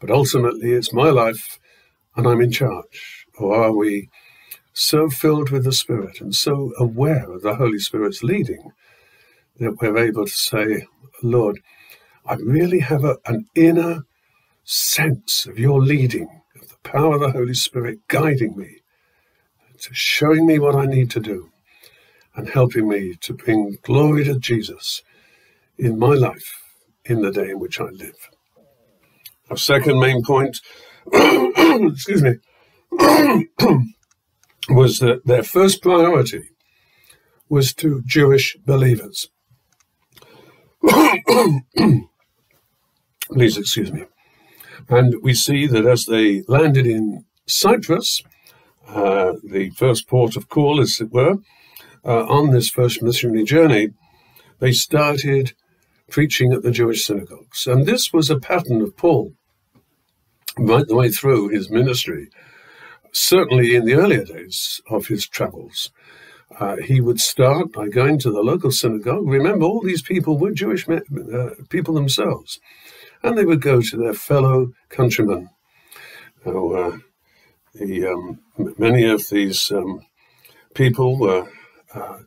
but 0.00 0.10
ultimately 0.10 0.72
it's 0.72 0.92
my 0.92 1.10
life 1.10 1.58
and 2.16 2.26
I'm 2.26 2.40
in 2.40 2.50
charge. 2.50 3.26
Or 3.38 3.62
are 3.62 3.72
we 3.72 4.08
so 4.72 5.08
filled 5.08 5.50
with 5.50 5.64
the 5.64 5.72
Spirit 5.72 6.20
and 6.20 6.34
so 6.34 6.72
aware 6.78 7.30
of 7.30 7.42
the 7.42 7.56
Holy 7.56 7.78
Spirit's 7.78 8.22
leading 8.22 8.72
that 9.58 9.76
we're 9.80 9.98
able 9.98 10.26
to 10.26 10.32
say, 10.32 10.86
Lord, 11.22 11.60
I 12.26 12.34
really 12.34 12.80
have 12.80 13.04
a, 13.04 13.18
an 13.26 13.46
inner 13.54 14.04
sense 14.64 15.46
of 15.46 15.58
your 15.58 15.80
leading, 15.80 16.42
of 16.60 16.68
the 16.68 16.76
power 16.82 17.14
of 17.14 17.20
the 17.20 17.32
Holy 17.32 17.54
Spirit 17.54 17.98
guiding 18.08 18.56
me, 18.56 18.78
to 19.80 19.94
showing 19.94 20.46
me 20.46 20.58
what 20.58 20.74
I 20.74 20.86
need 20.86 21.10
to 21.12 21.20
do, 21.20 21.50
and 22.34 22.48
helping 22.48 22.88
me 22.88 23.14
to 23.22 23.32
bring 23.34 23.78
glory 23.82 24.24
to 24.24 24.38
Jesus 24.38 25.02
in 25.78 25.98
my 25.98 26.14
life, 26.14 26.62
in 27.04 27.22
the 27.22 27.32
day 27.32 27.50
in 27.50 27.58
which 27.58 27.80
I 27.80 27.84
live. 27.84 28.28
Our 29.50 29.56
second 29.56 29.98
main 29.98 30.22
point, 30.22 30.60
excuse 31.12 32.22
me, 32.22 32.34
was 34.70 34.98
that 35.00 35.22
their 35.24 35.42
first 35.42 35.82
priority 35.82 36.50
was 37.48 37.74
to 37.74 38.02
Jewish 38.06 38.56
believers. 38.64 39.28
Please 43.32 43.56
excuse 43.56 43.92
me. 43.92 44.04
And 44.90 45.14
we 45.22 45.34
see 45.34 45.66
that 45.66 45.86
as 45.86 46.04
they 46.04 46.42
landed 46.48 46.86
in 46.86 47.24
Cyprus, 47.46 48.22
uh, 48.88 49.34
the 49.42 49.70
first 49.70 50.08
port 50.08 50.36
of 50.36 50.48
call, 50.48 50.80
as 50.80 51.00
it 51.00 51.12
were, 51.12 51.36
uh, 52.04 52.26
on 52.26 52.50
this 52.50 52.68
first 52.68 53.02
missionary 53.02 53.44
journey, 53.44 53.90
they 54.58 54.72
started 54.72 55.54
preaching 56.10 56.52
at 56.52 56.62
the 56.62 56.72
Jewish 56.72 57.06
synagogues. 57.06 57.66
And 57.66 57.86
this 57.86 58.12
was 58.12 58.28
a 58.28 58.38
pattern 58.38 58.82
of 58.82 58.96
Paul 58.96 59.32
right 60.58 60.86
the 60.86 60.96
way 60.96 61.08
through 61.08 61.48
his 61.48 61.70
ministry 61.70 62.28
certainly 63.12 63.74
in 63.74 63.84
the 63.84 63.94
earlier 63.94 64.24
days 64.24 64.80
of 64.90 65.06
his 65.06 65.26
travels, 65.26 65.90
uh, 66.58 66.76
he 66.76 67.00
would 67.00 67.20
start 67.20 67.72
by 67.72 67.88
going 67.88 68.18
to 68.18 68.30
the 68.30 68.42
local 68.42 68.70
synagogue. 68.70 69.26
Remember, 69.26 69.64
all 69.64 69.82
these 69.82 70.02
people 70.02 70.38
were 70.38 70.52
Jewish 70.52 70.88
uh, 70.88 71.50
people 71.68 71.94
themselves, 71.94 72.60
and 73.22 73.36
they 73.36 73.44
would 73.44 73.60
go 73.60 73.80
to 73.80 73.96
their 73.96 74.14
fellow 74.14 74.72
countrymen. 74.88 75.50
Now, 76.44 76.72
uh, 76.72 76.98
the, 77.74 78.06
um, 78.06 78.40
many 78.78 79.08
of 79.08 79.28
these 79.28 79.70
um, 79.70 80.06
people 80.74 81.18
were 81.18 81.48
uh, 81.94 82.18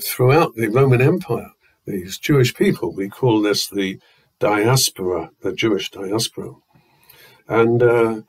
throughout 0.00 0.54
the 0.54 0.68
Roman 0.68 1.02
Empire. 1.02 1.50
These 1.86 2.18
Jewish 2.18 2.54
people, 2.54 2.94
we 2.94 3.08
call 3.08 3.42
this 3.42 3.68
the 3.68 4.00
diaspora, 4.38 5.30
the 5.42 5.52
Jewish 5.52 5.90
diaspora, 5.90 6.54
and 7.48 7.82
uh, 7.82 8.22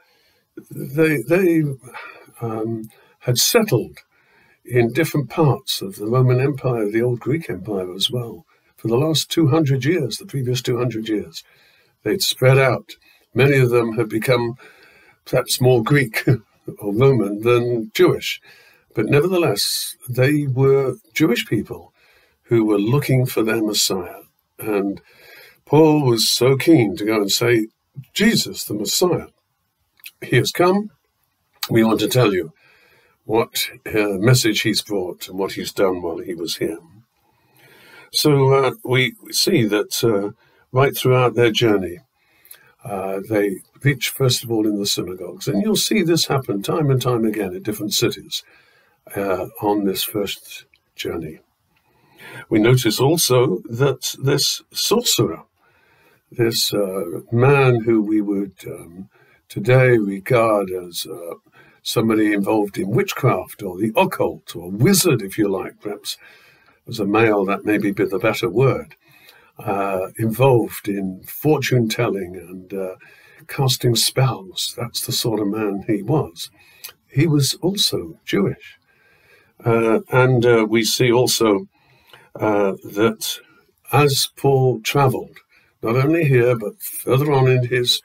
they 0.69 1.23
they 1.23 1.63
um, 2.41 2.89
had 3.19 3.37
settled 3.37 3.97
in 4.63 4.93
different 4.93 5.29
parts 5.29 5.81
of 5.81 5.95
the 5.95 6.07
Roman 6.07 6.39
Empire, 6.39 6.89
the 6.89 7.01
old 7.01 7.19
Greek 7.19 7.49
Empire 7.49 7.93
as 7.93 8.11
well. 8.11 8.45
For 8.75 8.89
the 8.89 8.97
last 8.97 9.31
200 9.31 9.85
years, 9.85 10.17
the 10.17 10.25
previous 10.25 10.61
200 10.61 11.09
years, 11.09 11.43
they'd 12.03 12.21
spread 12.21 12.57
out. 12.57 12.91
Many 13.33 13.57
of 13.57 13.69
them 13.69 13.93
had 13.97 14.09
become 14.09 14.55
perhaps 15.25 15.61
more 15.61 15.83
Greek 15.83 16.25
or 16.79 16.93
Roman 16.93 17.41
than 17.41 17.91
Jewish. 17.93 18.41
But 18.95 19.05
nevertheless, 19.05 19.95
they 20.09 20.47
were 20.47 20.95
Jewish 21.13 21.45
people 21.45 21.93
who 22.43 22.65
were 22.65 22.79
looking 22.79 23.25
for 23.25 23.43
their 23.43 23.61
Messiah. 23.61 24.21
And 24.57 25.01
Paul 25.65 26.03
was 26.03 26.29
so 26.29 26.55
keen 26.55 26.95
to 26.95 27.05
go 27.05 27.17
and 27.17 27.31
say, 27.31 27.67
Jesus, 28.13 28.63
the 28.63 28.73
Messiah, 28.73 29.27
he 30.21 30.37
has 30.37 30.51
come. 30.51 30.89
We 31.69 31.83
want 31.83 31.99
to 31.99 32.07
tell 32.07 32.33
you 32.33 32.53
what 33.25 33.69
uh, 33.85 34.17
message 34.17 34.61
he's 34.61 34.81
brought 34.81 35.27
and 35.27 35.37
what 35.37 35.53
he's 35.53 35.73
done 35.73 36.01
while 36.01 36.19
he 36.19 36.33
was 36.33 36.57
here. 36.57 36.79
So 38.13 38.53
uh, 38.53 38.71
we 38.85 39.13
see 39.31 39.65
that 39.65 40.01
uh, 40.03 40.31
right 40.71 40.95
throughout 40.95 41.35
their 41.35 41.51
journey, 41.51 41.99
uh, 42.83 43.21
they 43.29 43.57
preach, 43.81 44.09
first 44.09 44.43
of 44.43 44.51
all 44.51 44.67
in 44.67 44.77
the 44.77 44.85
synagogues, 44.85 45.47
and 45.47 45.61
you'll 45.61 45.75
see 45.75 46.01
this 46.01 46.27
happen 46.27 46.61
time 46.61 46.89
and 46.89 47.01
time 47.01 47.25
again 47.25 47.55
at 47.55 47.63
different 47.63 47.93
cities 47.93 48.43
uh, 49.15 49.47
on 49.61 49.85
this 49.85 50.03
first 50.03 50.65
journey. 50.95 51.39
We 52.49 52.59
notice 52.59 52.99
also 52.99 53.61
that 53.69 54.15
this 54.21 54.61
sorcerer, 54.71 55.43
this 56.31 56.73
uh, 56.73 57.21
man 57.31 57.81
who 57.81 58.01
we 58.01 58.21
would 58.21 58.53
um, 58.67 59.09
today 59.49 59.97
regard 59.97 60.69
as 60.71 61.07
somebody 61.87 62.33
involved 62.33 62.77
in 62.77 62.89
witchcraft 62.89 63.63
or 63.63 63.77
the 63.77 63.93
occult 63.95 64.55
or 64.55 64.69
wizard, 64.69 65.21
if 65.21 65.37
you 65.37 65.47
like, 65.47 65.79
perhaps 65.79 66.17
as 66.85 66.99
a 66.99 67.05
male, 67.05 67.45
that 67.45 67.63
may 67.63 67.77
be 67.77 67.91
the 67.91 68.19
better 68.19 68.49
word, 68.49 68.95
uh, 69.59 70.07
involved 70.17 70.87
in 70.87 71.21
fortune 71.23 71.89
telling 71.89 72.35
and 72.35 72.73
uh, 72.73 72.95
casting 73.47 73.95
spells. 73.95 74.73
That's 74.77 75.05
the 75.05 75.11
sort 75.11 75.39
of 75.39 75.47
man 75.47 75.83
he 75.87 76.01
was. 76.01 76.49
He 77.09 77.27
was 77.27 77.55
also 77.55 78.19
Jewish. 78.25 78.77
Uh, 79.65 80.01
and 80.11 80.45
uh, 80.45 80.65
we 80.69 80.83
see 80.83 81.11
also 81.11 81.67
uh, 82.35 82.73
that 82.83 83.39
as 83.91 84.29
Paul 84.35 84.81
traveled, 84.81 85.37
not 85.81 85.95
only 85.95 86.25
here, 86.25 86.55
but 86.55 86.81
further 86.81 87.31
on 87.31 87.47
in 87.47 87.67
his 87.67 88.01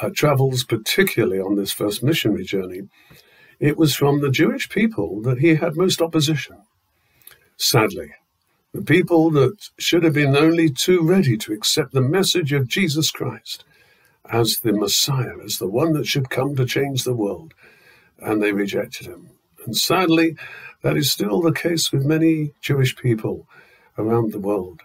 uh, 0.00 0.10
travels, 0.10 0.64
particularly 0.64 1.38
on 1.38 1.56
this 1.56 1.72
first 1.72 2.02
missionary 2.02 2.44
journey, 2.44 2.82
it 3.58 3.76
was 3.76 3.94
from 3.94 4.20
the 4.20 4.30
Jewish 4.30 4.68
people 4.68 5.20
that 5.22 5.38
he 5.38 5.56
had 5.56 5.76
most 5.76 6.00
opposition. 6.00 6.56
Sadly, 7.56 8.10
the 8.72 8.82
people 8.82 9.30
that 9.30 9.68
should 9.78 10.04
have 10.04 10.14
been 10.14 10.36
only 10.36 10.70
too 10.70 11.02
ready 11.02 11.36
to 11.38 11.52
accept 11.52 11.92
the 11.92 12.00
message 12.00 12.52
of 12.52 12.68
Jesus 12.68 13.10
Christ 13.10 13.64
as 14.30 14.58
the 14.62 14.72
Messiah, 14.72 15.34
as 15.44 15.58
the 15.58 15.68
one 15.68 15.92
that 15.94 16.06
should 16.06 16.30
come 16.30 16.54
to 16.54 16.64
change 16.64 17.02
the 17.02 17.14
world, 17.14 17.52
and 18.18 18.40
they 18.40 18.52
rejected 18.52 19.06
him. 19.06 19.30
And 19.66 19.76
sadly, 19.76 20.36
that 20.82 20.96
is 20.96 21.10
still 21.10 21.40
the 21.40 21.52
case 21.52 21.90
with 21.90 22.04
many 22.04 22.52
Jewish 22.60 22.96
people 22.96 23.48
around 23.98 24.32
the 24.32 24.38
world. 24.38 24.82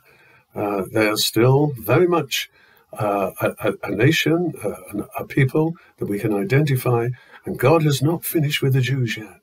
Uh, 0.55 0.83
they 0.91 1.07
are 1.07 1.17
still 1.17 1.73
very 1.77 2.07
much 2.07 2.49
uh, 2.93 3.31
a, 3.41 3.73
a, 3.83 3.91
nation, 3.91 4.53
uh, 4.63 5.03
a 5.19 5.25
people 5.25 5.75
that 5.97 6.07
we 6.07 6.17
can 6.17 6.33
identify, 6.33 7.09
and 7.45 7.59
God 7.59 7.83
has 7.83 8.01
not 8.01 8.25
finished 8.25 8.61
with 8.61 8.73
the 8.73 8.81
Jews 8.81 9.17
yet. 9.17 9.41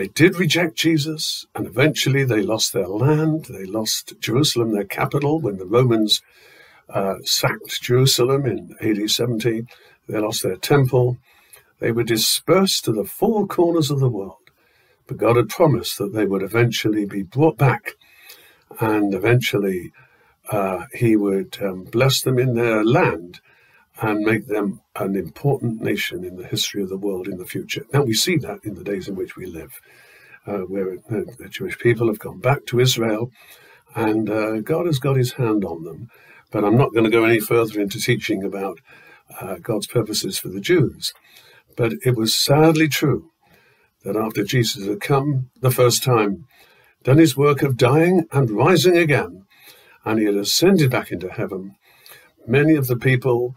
They 0.00 0.08
did 0.08 0.36
reject 0.36 0.76
Jesus, 0.76 1.44
and 1.54 1.66
eventually 1.66 2.24
they 2.24 2.40
lost 2.40 2.72
their 2.72 2.88
land. 2.88 3.48
They 3.50 3.66
lost 3.66 4.14
Jerusalem, 4.18 4.72
their 4.72 4.86
capital, 4.86 5.38
when 5.42 5.58
the 5.58 5.66
Romans 5.66 6.22
uh, 6.88 7.16
sacked 7.24 7.82
Jerusalem 7.82 8.46
in 8.46 8.74
AD 8.80 9.10
70. 9.10 9.66
They 10.08 10.18
lost 10.18 10.42
their 10.42 10.56
temple. 10.56 11.18
They 11.80 11.92
were 11.92 12.02
dispersed 12.02 12.86
to 12.86 12.92
the 12.92 13.04
four 13.04 13.46
corners 13.46 13.90
of 13.90 14.00
the 14.00 14.08
world. 14.08 14.48
But 15.06 15.18
God 15.18 15.36
had 15.36 15.50
promised 15.50 15.98
that 15.98 16.14
they 16.14 16.24
would 16.24 16.42
eventually 16.42 17.04
be 17.04 17.22
brought 17.22 17.58
back 17.58 17.96
and 18.80 19.12
eventually 19.12 19.92
uh, 20.50 20.86
he 20.94 21.14
would 21.14 21.58
um, 21.60 21.84
bless 21.84 22.22
them 22.22 22.38
in 22.38 22.54
their 22.54 22.82
land 22.82 23.40
and 24.00 24.20
make 24.20 24.46
them 24.46 24.80
an 24.96 25.14
important 25.14 25.82
nation 25.82 26.24
in 26.24 26.36
the 26.36 26.46
history 26.46 26.82
of 26.82 26.88
the 26.88 26.96
world 26.96 27.28
in 27.28 27.36
the 27.36 27.44
future. 27.44 27.84
Now 27.92 28.02
we 28.02 28.14
see 28.14 28.36
that 28.38 28.60
in 28.64 28.74
the 28.74 28.84
days 28.84 29.08
in 29.08 29.14
which 29.14 29.36
we 29.36 29.46
live, 29.46 29.78
uh, 30.46 30.60
where 30.60 30.94
uh, 30.94 31.24
the 31.38 31.48
Jewish 31.50 31.78
people 31.78 32.06
have 32.06 32.18
gone 32.18 32.40
back 32.40 32.64
to 32.66 32.80
Israel 32.80 33.30
and 33.94 34.30
uh, 34.30 34.60
God 34.60 34.86
has 34.86 34.98
got 34.98 35.16
his 35.16 35.34
hand 35.34 35.64
on 35.64 35.84
them. 35.84 36.08
But 36.50 36.64
I'm 36.64 36.76
not 36.76 36.92
going 36.92 37.04
to 37.04 37.10
go 37.10 37.24
any 37.24 37.40
further 37.40 37.80
into 37.80 38.00
teaching 38.00 38.42
about 38.42 38.78
uh, 39.40 39.56
God's 39.56 39.86
purposes 39.86 40.38
for 40.38 40.48
the 40.48 40.60
Jews. 40.60 41.12
But 41.76 41.92
it 42.04 42.16
was 42.16 42.34
sadly 42.34 42.88
true 42.88 43.30
that 44.04 44.16
after 44.16 44.44
Jesus 44.44 44.86
had 44.86 45.00
come 45.00 45.50
the 45.60 45.70
first 45.70 46.02
time, 46.02 46.46
done 47.04 47.18
his 47.18 47.36
work 47.36 47.62
of 47.62 47.76
dying 47.76 48.26
and 48.32 48.50
rising 48.50 48.96
again, 48.96 49.44
and 50.04 50.18
he 50.18 50.24
had 50.24 50.34
ascended 50.34 50.90
back 50.90 51.12
into 51.12 51.28
heaven, 51.28 51.76
many 52.46 52.74
of 52.74 52.86
the 52.86 52.96
people 52.96 53.54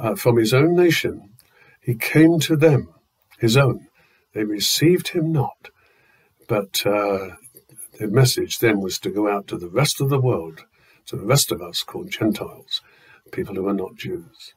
uh, 0.00 0.14
from 0.14 0.36
his 0.36 0.54
own 0.54 0.74
nation, 0.74 1.30
he 1.80 1.94
came 1.94 2.40
to 2.40 2.56
them, 2.56 2.88
his 3.38 3.56
own. 3.56 3.86
They 4.34 4.44
received 4.44 5.08
him 5.08 5.32
not. 5.32 5.70
But 6.48 6.84
uh, 6.86 7.36
the 7.98 8.08
message 8.08 8.58
then 8.58 8.80
was 8.80 8.98
to 9.00 9.10
go 9.10 9.28
out 9.28 9.46
to 9.48 9.58
the 9.58 9.68
rest 9.68 10.00
of 10.00 10.08
the 10.08 10.20
world, 10.20 10.64
to 11.06 11.16
the 11.16 11.26
rest 11.26 11.52
of 11.52 11.60
us 11.60 11.82
called 11.82 12.10
Gentiles, 12.10 12.80
people 13.30 13.54
who 13.54 13.68
are 13.68 13.74
not 13.74 13.96
Jews. 13.96 14.54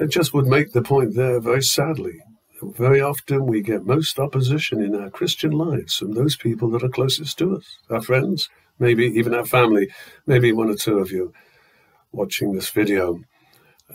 I 0.00 0.06
just 0.06 0.32
would 0.32 0.46
make 0.46 0.72
the 0.72 0.82
point 0.82 1.14
there 1.14 1.40
very 1.40 1.62
sadly. 1.62 2.20
Very 2.62 3.00
often 3.00 3.46
we 3.46 3.60
get 3.60 3.84
most 3.84 4.18
opposition 4.18 4.80
in 4.80 4.94
our 4.94 5.10
Christian 5.10 5.50
lives 5.50 5.96
from 5.96 6.12
those 6.12 6.36
people 6.36 6.70
that 6.70 6.82
are 6.82 6.88
closest 6.88 7.36
to 7.38 7.56
us, 7.56 7.78
our 7.90 8.00
friends, 8.00 8.48
maybe 8.78 9.04
even 9.06 9.34
our 9.34 9.44
family, 9.44 9.88
maybe 10.26 10.52
one 10.52 10.70
or 10.70 10.76
two 10.76 10.98
of 10.98 11.10
you 11.10 11.32
watching 12.12 12.52
this 12.52 12.70
video, 12.70 13.20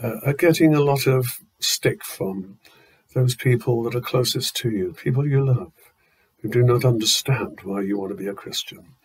uh, 0.02 0.20
are 0.26 0.34
getting 0.34 0.74
a 0.74 0.82
lot 0.82 1.08
of 1.08 1.40
stick 1.60 2.04
from 2.04 2.60
those 3.14 3.36
people 3.36 3.84
that 3.84 3.96
are 3.96 4.02
closest 4.02 4.56
to 4.58 4.70
you, 4.70 4.94
people 4.94 5.28
you 5.28 5.46
love, 5.46 5.72
who 6.42 6.50
do 6.50 6.64
not 6.64 6.86
understand 6.86 7.60
why 7.64 7.82
you 7.82 7.98
want 7.98 8.12
to 8.12 8.18
be 8.18 8.28
a 8.28 8.34
Christian. 8.34 8.96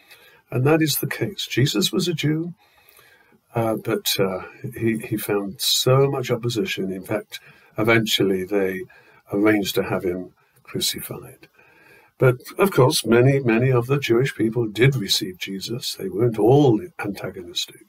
And 0.51 0.65
that 0.67 0.83
is 0.83 0.99
the 0.99 1.07
case. 1.07 1.47
Jesus 1.47 1.91
was 1.91 2.07
a 2.07 2.15
Jew, 2.15 2.55
uh, 3.55 3.77
but 3.77 4.15
uh, 4.19 4.43
he, 4.77 4.99
he 4.99 5.17
found 5.17 5.61
so 5.61 6.11
much 6.11 6.31
opposition. 6.31 6.93
In 6.93 7.03
fact, 7.03 7.41
eventually 7.79 8.45
they 8.45 8.83
arranged 9.33 9.75
to 9.77 9.85
have 9.85 10.05
him 10.05 10.33
crucified. 10.63 11.49
But 12.19 12.37
of 12.59 12.71
course, 12.71 13.05
many, 13.05 13.41
many 13.41 13.71
of 13.71 13.87
the 13.87 13.99
Jewish 13.99 14.35
people 14.35 14.67
did 14.67 14.95
receive 14.95 15.39
Jesus. 15.39 15.95
They 15.95 16.09
weren't 16.09 16.39
all 16.39 16.81
antagonistic. 16.99 17.87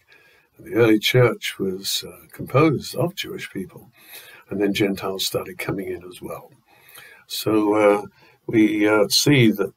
The 0.60 0.74
early 0.76 1.00
church 1.00 1.60
was 1.60 2.04
uh, 2.08 2.28
composed 2.32 2.96
of 2.96 3.16
Jewish 3.16 3.52
people, 3.52 3.92
and 4.50 4.62
then 4.62 4.74
Gentiles 4.74 5.26
started 5.26 5.58
coming 5.58 5.88
in 5.88 6.04
as 6.06 6.22
well. 6.22 6.52
So 7.28 7.74
uh, 7.74 8.06
we 8.48 8.88
uh, 8.88 9.08
see 9.10 9.52
that 9.52 9.74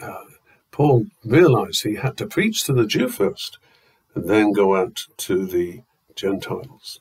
uh, 0.00 0.24
Paul 0.70 1.06
realized 1.24 1.82
he 1.82 1.96
had 1.96 2.16
to 2.18 2.26
preach 2.26 2.64
to 2.64 2.72
the 2.72 2.86
Jew 2.86 3.08
first 3.08 3.58
and 4.14 4.28
then 4.28 4.52
go 4.52 4.76
out 4.76 5.06
to 5.18 5.46
the 5.46 5.82
Gentiles. 6.14 7.00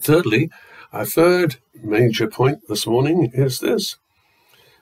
Thirdly, 0.00 0.50
our 0.92 1.04
third 1.04 1.56
major 1.74 2.28
point 2.28 2.60
this 2.68 2.86
morning 2.86 3.30
is 3.34 3.60
this 3.60 3.96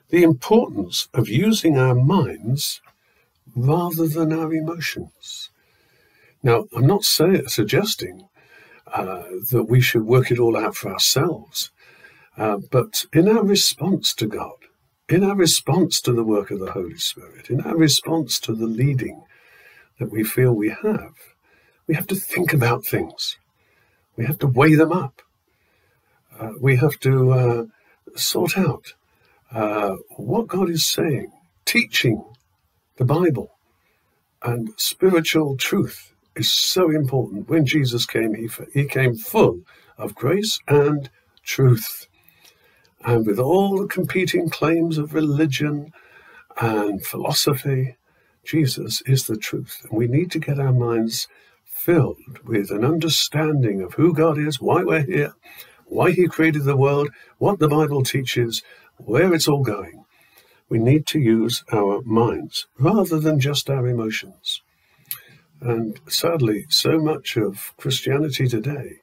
the 0.08 0.22
importance 0.22 1.08
of 1.12 1.28
using 1.28 1.76
our 1.76 1.94
minds 1.94 2.80
rather 3.56 4.06
than 4.06 4.32
our 4.32 4.52
emotions. 4.52 5.50
Now, 6.46 6.68
I'm 6.76 6.86
not 6.86 7.02
say, 7.02 7.42
suggesting 7.48 8.28
uh, 8.86 9.24
that 9.50 9.64
we 9.68 9.80
should 9.80 10.04
work 10.04 10.30
it 10.30 10.38
all 10.38 10.56
out 10.56 10.76
for 10.76 10.92
ourselves. 10.92 11.72
Uh, 12.38 12.58
but 12.70 13.04
in 13.12 13.28
our 13.28 13.42
response 13.42 14.14
to 14.14 14.28
God, 14.28 14.54
in 15.08 15.24
our 15.24 15.34
response 15.34 16.00
to 16.02 16.12
the 16.12 16.22
work 16.22 16.52
of 16.52 16.60
the 16.60 16.70
Holy 16.70 16.98
Spirit, 16.98 17.50
in 17.50 17.62
our 17.62 17.76
response 17.76 18.38
to 18.38 18.54
the 18.54 18.68
leading 18.68 19.24
that 19.98 20.12
we 20.12 20.22
feel 20.22 20.52
we 20.52 20.68
have, 20.68 21.14
we 21.88 21.96
have 21.96 22.06
to 22.06 22.14
think 22.14 22.52
about 22.52 22.86
things. 22.86 23.38
We 24.16 24.24
have 24.26 24.38
to 24.38 24.46
weigh 24.46 24.76
them 24.76 24.92
up. 24.92 25.22
Uh, 26.38 26.52
we 26.60 26.76
have 26.76 27.00
to 27.00 27.32
uh, 27.32 27.64
sort 28.14 28.56
out 28.56 28.94
uh, 29.50 29.96
what 30.10 30.46
God 30.46 30.70
is 30.70 30.86
saying, 30.86 31.32
teaching 31.64 32.24
the 32.98 33.04
Bible 33.04 33.50
and 34.44 34.72
spiritual 34.76 35.56
truth 35.56 36.12
is 36.36 36.52
so 36.52 36.90
important. 36.90 37.48
When 37.48 37.66
Jesus 37.66 38.06
came, 38.06 38.34
he, 38.34 38.48
he 38.72 38.86
came 38.86 39.16
full 39.16 39.60
of 39.98 40.14
grace 40.14 40.58
and 40.68 41.10
truth. 41.42 42.06
And 43.04 43.26
with 43.26 43.38
all 43.38 43.78
the 43.78 43.86
competing 43.86 44.48
claims 44.48 44.98
of 44.98 45.14
religion 45.14 45.92
and 46.60 47.04
philosophy, 47.04 47.96
Jesus 48.44 49.02
is 49.06 49.26
the 49.26 49.36
truth. 49.36 49.80
And 49.84 49.98
we 49.98 50.06
need 50.06 50.30
to 50.32 50.38
get 50.38 50.60
our 50.60 50.72
minds 50.72 51.28
filled 51.64 52.40
with 52.44 52.70
an 52.70 52.84
understanding 52.84 53.82
of 53.82 53.94
who 53.94 54.12
God 54.12 54.38
is, 54.38 54.60
why 54.60 54.82
we're 54.82 55.02
here, 55.02 55.34
why 55.86 56.10
He 56.10 56.26
created 56.26 56.64
the 56.64 56.76
world, 56.76 57.10
what 57.38 57.58
the 57.58 57.68
Bible 57.68 58.02
teaches, 58.02 58.62
where 58.96 59.32
it's 59.34 59.48
all 59.48 59.62
going. 59.62 60.04
We 60.68 60.78
need 60.78 61.06
to 61.08 61.20
use 61.20 61.62
our 61.72 62.02
minds 62.02 62.66
rather 62.78 63.20
than 63.20 63.38
just 63.38 63.70
our 63.70 63.86
emotions. 63.86 64.62
And 65.60 65.98
sadly, 66.08 66.66
so 66.68 66.98
much 66.98 67.36
of 67.36 67.72
Christianity 67.76 68.46
today 68.46 69.00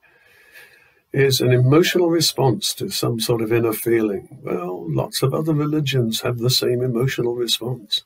is 1.11 1.41
an 1.41 1.51
emotional 1.51 2.09
response 2.09 2.73
to 2.75 2.89
some 2.89 3.19
sort 3.19 3.41
of 3.41 3.53
inner 3.53 3.73
feeling. 3.73 4.39
Well, 4.43 4.85
lots 4.91 5.21
of 5.21 5.33
other 5.33 5.53
religions 5.53 6.21
have 6.21 6.39
the 6.39 6.49
same 6.49 6.81
emotional 6.81 7.35
response. 7.35 8.03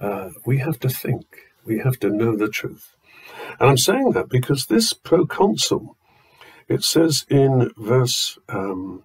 Uh, 0.00 0.30
we 0.44 0.58
have 0.58 0.78
to 0.80 0.88
think, 0.88 1.24
we 1.64 1.78
have 1.78 1.98
to 2.00 2.10
know 2.10 2.36
the 2.36 2.48
truth. 2.48 2.94
And 3.60 3.70
I'm 3.70 3.78
saying 3.78 4.12
that 4.12 4.28
because 4.28 4.66
this 4.66 4.92
proconsul, 4.92 5.96
it 6.68 6.82
says 6.82 7.24
in 7.28 7.70
verse 7.76 8.38
um, 8.48 9.04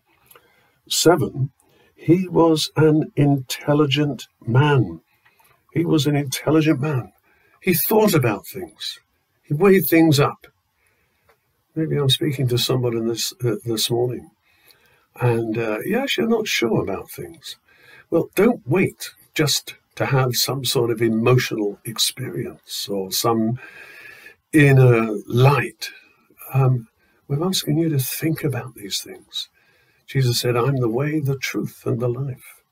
7, 0.88 1.52
he 1.96 2.28
was 2.28 2.72
an 2.76 3.12
intelligent 3.16 4.28
man. 4.46 5.02
He 5.74 5.86
was 5.86 6.08
an 6.08 6.16
intelligent 6.16 6.80
man. 6.80 7.12
He 7.62 7.74
thought 7.74 8.14
about 8.14 8.48
things. 8.48 9.00
He 9.44 9.54
weighed 9.54 9.88
things 9.88 10.20
up. 10.20 10.48
Maybe 11.76 11.98
I'm 11.98 12.10
speaking 12.10 12.48
to 12.50 12.58
someone 12.58 13.08
this 13.08 13.34
uh, 13.44 13.56
this 13.64 13.90
morning, 13.90 14.32
and 15.20 15.58
uh, 15.58 15.80
yes, 15.86 16.18
you're 16.18 16.28
not 16.28 16.48
sure 16.48 16.82
about 16.82 17.10
things. 17.12 17.58
Well, 18.10 18.30
don't 18.36 18.68
wait 18.68 19.12
just 19.34 19.76
to 19.96 20.08
have 20.08 20.36
some 20.36 20.66
sort 20.66 20.92
of 20.92 21.02
emotional 21.02 21.80
experience 21.86 22.88
or 22.90 23.12
some 23.12 23.60
inner 24.54 25.16
light. 25.28 25.90
Um, 26.54 26.88
we're 27.28 27.46
asking 27.46 27.78
you 27.78 27.90
to 27.90 28.00
think 28.00 28.44
about 28.44 28.76
these 28.76 29.02
things. 29.02 29.50
Jesus 30.08 30.40
said, 30.40 30.58
I'm 30.58 30.78
the 30.78 30.90
way, 30.90 31.20
the 31.20 31.38
truth, 31.38 31.84
and 31.86 32.00
the 32.00 32.08
life. 32.08 32.64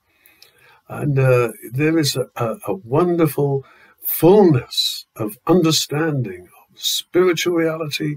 And 0.88 1.20
uh, 1.20 1.50
there 1.72 1.98
is 2.00 2.16
a, 2.16 2.28
a, 2.36 2.56
a 2.68 2.74
wonderful 2.74 3.64
fullness 4.08 5.06
of 5.18 5.38
understanding 5.46 6.48
of 6.72 6.80
spiritual 6.80 7.54
reality 7.54 8.16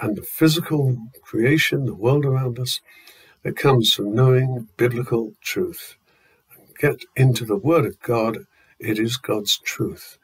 and 0.00 0.16
the 0.16 0.22
physical 0.22 0.96
creation, 1.20 1.84
the 1.84 1.94
world 1.94 2.24
around 2.24 2.58
us, 2.58 2.80
that 3.42 3.56
comes 3.56 3.92
from 3.92 4.14
knowing 4.14 4.68
biblical 4.76 5.32
truth. 5.42 5.96
Get 6.78 7.04
into 7.16 7.44
the 7.44 7.56
Word 7.56 7.84
of 7.84 8.00
God, 8.00 8.38
it 8.78 8.98
is 8.98 9.16
God's 9.18 9.58
truth 9.58 10.16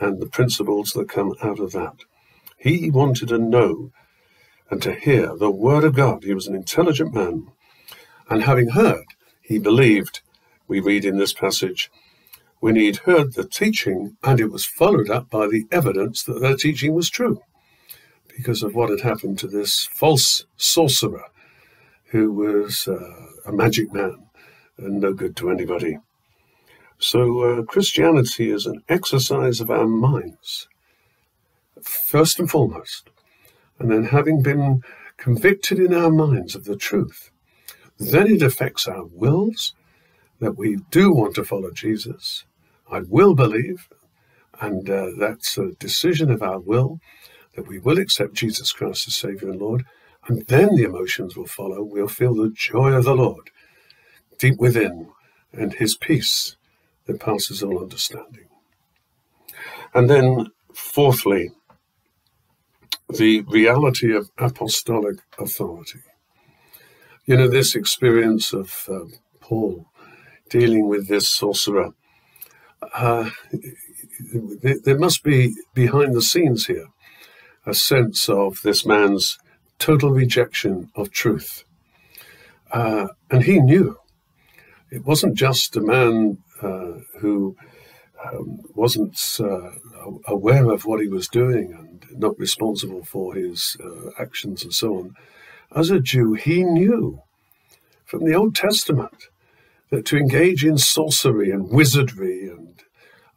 and 0.00 0.20
the 0.20 0.26
principles 0.26 0.92
that 0.92 1.08
come 1.08 1.34
out 1.42 1.60
of 1.60 1.72
that. 1.72 1.98
He 2.56 2.90
wanted 2.90 3.28
to 3.28 3.38
know 3.38 3.92
and 4.70 4.82
to 4.82 4.94
hear 4.94 5.36
the 5.36 5.50
Word 5.50 5.84
of 5.84 5.94
God. 5.94 6.24
He 6.24 6.34
was 6.34 6.46
an 6.46 6.56
intelligent 6.56 7.14
man. 7.14 7.48
And 8.28 8.42
having 8.42 8.70
heard, 8.70 9.04
he 9.42 9.58
believed. 9.58 10.22
We 10.66 10.80
read 10.80 11.04
in 11.04 11.18
this 11.18 11.32
passage 11.32 11.90
when 12.60 12.76
he'd 12.76 12.98
heard 12.98 13.32
the 13.32 13.44
teaching 13.44 14.16
and 14.22 14.38
it 14.38 14.52
was 14.52 14.64
followed 14.64 15.10
up 15.10 15.28
by 15.30 15.46
the 15.46 15.66
evidence 15.72 16.22
that 16.22 16.40
their 16.40 16.56
teaching 16.56 16.94
was 16.94 17.10
true 17.10 17.42
because 18.28 18.62
of 18.62 18.74
what 18.74 18.90
had 18.90 19.00
happened 19.00 19.38
to 19.38 19.48
this 19.48 19.86
false 19.86 20.44
sorcerer 20.56 21.24
who 22.10 22.32
was 22.32 22.86
uh, 22.86 23.26
a 23.46 23.52
magic 23.52 23.92
man 23.92 24.26
and 24.78 25.00
no 25.00 25.12
good 25.12 25.36
to 25.36 25.50
anybody. 25.50 25.98
So, 26.98 27.40
uh, 27.40 27.62
Christianity 27.62 28.50
is 28.50 28.66
an 28.66 28.82
exercise 28.88 29.60
of 29.60 29.70
our 29.70 29.86
minds, 29.86 30.68
first 31.82 32.38
and 32.38 32.50
foremost. 32.50 33.08
And 33.78 33.90
then, 33.90 34.04
having 34.04 34.42
been 34.42 34.82
convicted 35.16 35.78
in 35.78 35.94
our 35.94 36.10
minds 36.10 36.54
of 36.54 36.64
the 36.64 36.76
truth, 36.76 37.30
then 37.98 38.26
it 38.26 38.42
affects 38.42 38.86
our 38.86 39.04
wills 39.04 39.74
that 40.40 40.58
we 40.58 40.78
do 40.90 41.12
want 41.12 41.34
to 41.36 41.44
follow 41.44 41.70
Jesus 41.70 42.44
I 42.90 43.02
will 43.08 43.34
believe, 43.34 43.88
and 44.60 44.88
uh, 44.90 45.08
that's 45.18 45.56
a 45.56 45.72
decision 45.78 46.30
of 46.30 46.42
our 46.42 46.58
will 46.58 47.00
that 47.54 47.66
we 47.66 47.78
will 47.78 47.98
accept 47.98 48.34
Jesus 48.34 48.72
Christ 48.72 49.08
as 49.08 49.14
Savior 49.14 49.50
and 49.50 49.60
Lord, 49.60 49.84
and 50.28 50.46
then 50.46 50.76
the 50.76 50.84
emotions 50.84 51.36
will 51.36 51.46
follow. 51.46 51.82
We'll 51.82 52.08
feel 52.08 52.34
the 52.34 52.52
joy 52.54 52.92
of 52.92 53.04
the 53.04 53.14
Lord 53.14 53.50
deep 54.38 54.58
within 54.58 55.08
and 55.52 55.74
His 55.74 55.96
peace 55.96 56.56
that 57.06 57.20
passes 57.20 57.62
all 57.62 57.82
understanding. 57.82 58.48
And 59.94 60.08
then, 60.08 60.46
fourthly, 60.72 61.50
the 63.08 63.40
reality 63.42 64.14
of 64.14 64.30
apostolic 64.38 65.18
authority. 65.38 66.00
You 67.26 67.36
know, 67.36 67.48
this 67.48 67.74
experience 67.74 68.52
of 68.52 68.86
uh, 68.88 69.06
Paul 69.40 69.86
dealing 70.48 70.88
with 70.88 71.08
this 71.08 71.28
sorcerer 71.28 71.90
uh, 72.94 73.30
there 74.84 74.98
must 74.98 75.22
be 75.22 75.54
behind 75.74 76.14
the 76.14 76.22
scenes 76.22 76.66
here 76.66 76.86
a 77.66 77.74
sense 77.74 78.28
of 78.28 78.62
this 78.62 78.86
man's 78.86 79.38
total 79.78 80.10
rejection 80.10 80.90
of 80.94 81.10
truth. 81.10 81.64
Uh, 82.72 83.08
and 83.30 83.44
he 83.44 83.60
knew 83.60 83.98
it 84.90 85.04
wasn't 85.04 85.34
just 85.34 85.76
a 85.76 85.80
man 85.80 86.38
uh, 86.62 86.92
who 87.20 87.56
um, 88.24 88.60
wasn't 88.74 89.18
uh, 89.40 89.70
aware 90.26 90.70
of 90.70 90.84
what 90.84 91.00
he 91.00 91.08
was 91.08 91.28
doing 91.28 91.72
and 91.72 92.20
not 92.20 92.38
responsible 92.38 93.04
for 93.04 93.34
his 93.34 93.76
uh, 93.82 94.10
actions 94.18 94.62
and 94.62 94.74
so 94.74 94.98
on. 94.98 95.14
As 95.74 95.90
a 95.90 96.00
Jew, 96.00 96.34
he 96.34 96.64
knew 96.64 97.22
from 98.04 98.24
the 98.24 98.34
Old 98.34 98.54
Testament 98.54 99.28
that 99.90 100.06
to 100.06 100.16
engage 100.16 100.64
in 100.64 100.78
sorcery 100.78 101.50
and 101.50 101.70
wizardry 101.70 102.48
and 102.48 102.82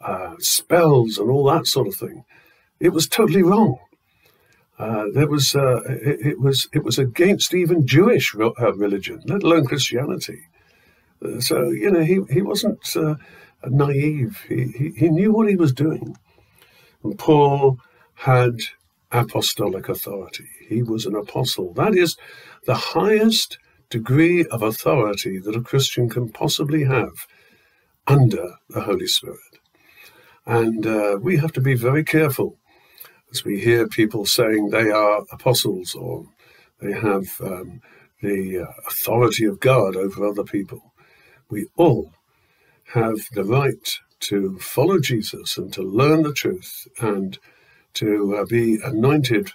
uh, 0.02 0.36
spells 0.40 1.18
and 1.18 1.30
all 1.30 1.46
that 1.46 1.68
sort 1.68 1.88
of 1.88 1.96
thing, 1.96 2.24
it 2.80 2.90
was 2.90 3.08
totally 3.08 3.44
wrong. 3.44 3.78
Uh, 4.80 5.06
there 5.14 5.28
was 5.28 5.56
uh, 5.56 5.82
it, 5.86 6.26
it, 6.26 6.40
was 6.40 6.68
it 6.74 6.84
was 6.84 6.98
against 6.98 7.54
even 7.54 7.86
Jewish 7.86 8.36
uh, 8.36 8.74
religion, 8.74 9.22
let 9.26 9.44
alone 9.44 9.66
Christianity. 9.66 10.42
Uh, 11.24 11.40
so 11.40 11.70
you 11.70 11.92
know 11.92 12.02
he 12.02 12.20
he 12.32 12.42
wasn't 12.42 12.96
uh, 12.96 13.16
naive. 13.68 14.44
He, 14.50 14.66
he 14.78 14.90
he 14.98 15.10
knew 15.10 15.32
what 15.32 15.48
he 15.48 15.56
was 15.56 15.74
doing. 15.74 16.18
And 17.04 17.18
Paul 17.20 17.80
had 18.16 18.56
apostolic 19.12 19.90
authority. 19.90 20.50
He 20.68 20.82
was 20.82 21.06
an 21.06 21.16
apostle. 21.16 21.74
That 21.74 21.96
is 21.96 22.18
the 22.66 22.76
highest 22.76 23.58
degree 23.94 24.44
of 24.46 24.64
authority 24.64 25.38
that 25.38 25.56
a 25.56 25.62
Christian 25.62 26.10
can 26.10 26.28
possibly 26.28 26.84
have 26.86 27.28
under 28.08 28.56
the 28.68 28.82
Holy 28.82 29.06
Spirit. 29.06 29.54
And 30.48 30.88
uh, 30.88 31.20
we 31.22 31.38
have 31.38 31.54
to 31.54 31.62
be 31.62 31.76
very 31.76 32.04
careful 32.04 32.58
as 33.32 33.46
we 33.46 33.60
hear 33.60 33.88
people 33.88 34.26
saying 34.26 34.70
they 34.70 34.90
are 34.90 35.22
apostles 35.32 35.94
or 35.94 36.26
they 36.82 36.94
have 36.94 37.28
um, 37.42 37.82
the 38.24 38.66
uh, 38.66 38.72
authority 38.88 39.46
of 39.46 39.60
God 39.60 39.96
over 39.96 40.26
other 40.26 40.44
people. 40.44 40.82
We 41.52 41.68
all 41.76 42.14
have 42.94 43.20
the 43.34 43.46
right 43.46 43.88
to 44.32 44.58
follow 44.58 45.00
Jesus 45.00 45.56
and 45.56 45.72
to 45.74 45.84
learn 45.84 46.24
the 46.24 46.34
truth 46.34 46.88
and 47.00 47.38
to 47.94 48.38
uh, 48.40 48.46
be 48.46 48.80
anointed 48.84 49.52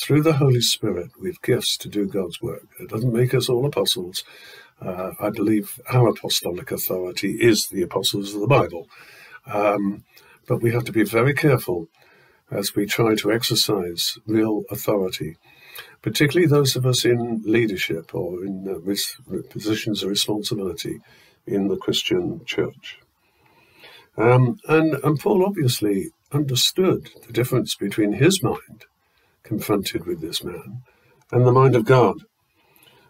through 0.00 0.22
the 0.22 0.34
Holy 0.34 0.60
Spirit 0.60 1.10
with 1.18 1.42
gifts 1.42 1.76
to 1.78 1.88
do 1.88 2.06
God's 2.06 2.40
work. 2.42 2.66
It 2.80 2.88
doesn't 2.88 3.12
make 3.12 3.34
us 3.34 3.48
all 3.48 3.66
apostles. 3.66 4.24
Uh, 4.80 5.12
I 5.20 5.30
believe 5.30 5.80
our 5.92 6.08
apostolic 6.08 6.70
authority 6.70 7.32
is 7.40 7.68
the 7.68 7.82
apostles 7.82 8.34
of 8.34 8.40
the 8.40 8.46
Bible. 8.46 8.88
Um, 9.46 10.04
but 10.48 10.62
we 10.62 10.72
have 10.72 10.84
to 10.84 10.92
be 10.92 11.04
very 11.04 11.34
careful 11.34 11.88
as 12.50 12.74
we 12.74 12.86
try 12.86 13.14
to 13.16 13.32
exercise 13.32 14.18
real 14.26 14.62
authority. 14.70 15.36
particularly 16.02 16.46
those 16.46 16.76
of 16.76 16.86
us 16.86 17.04
in 17.04 17.42
leadership 17.44 18.14
or 18.14 18.44
in 18.44 18.66
uh, 18.68 19.36
positions 19.50 20.02
of 20.02 20.08
responsibility 20.08 21.00
in 21.46 21.68
the 21.68 21.76
Christian 21.76 22.44
church. 22.44 22.98
Um, 24.16 24.58
and, 24.68 24.94
and 25.04 25.18
Paul 25.18 25.44
obviously 25.44 26.10
understood 26.32 27.10
the 27.26 27.32
difference 27.32 27.74
between 27.74 28.12
his 28.14 28.42
mind, 28.42 28.84
confronted 29.42 30.06
with 30.06 30.20
this 30.20 30.42
man, 30.44 30.82
and 31.32 31.46
the 31.46 31.52
mind 31.52 31.76
of 31.76 31.84
God. 31.84 32.16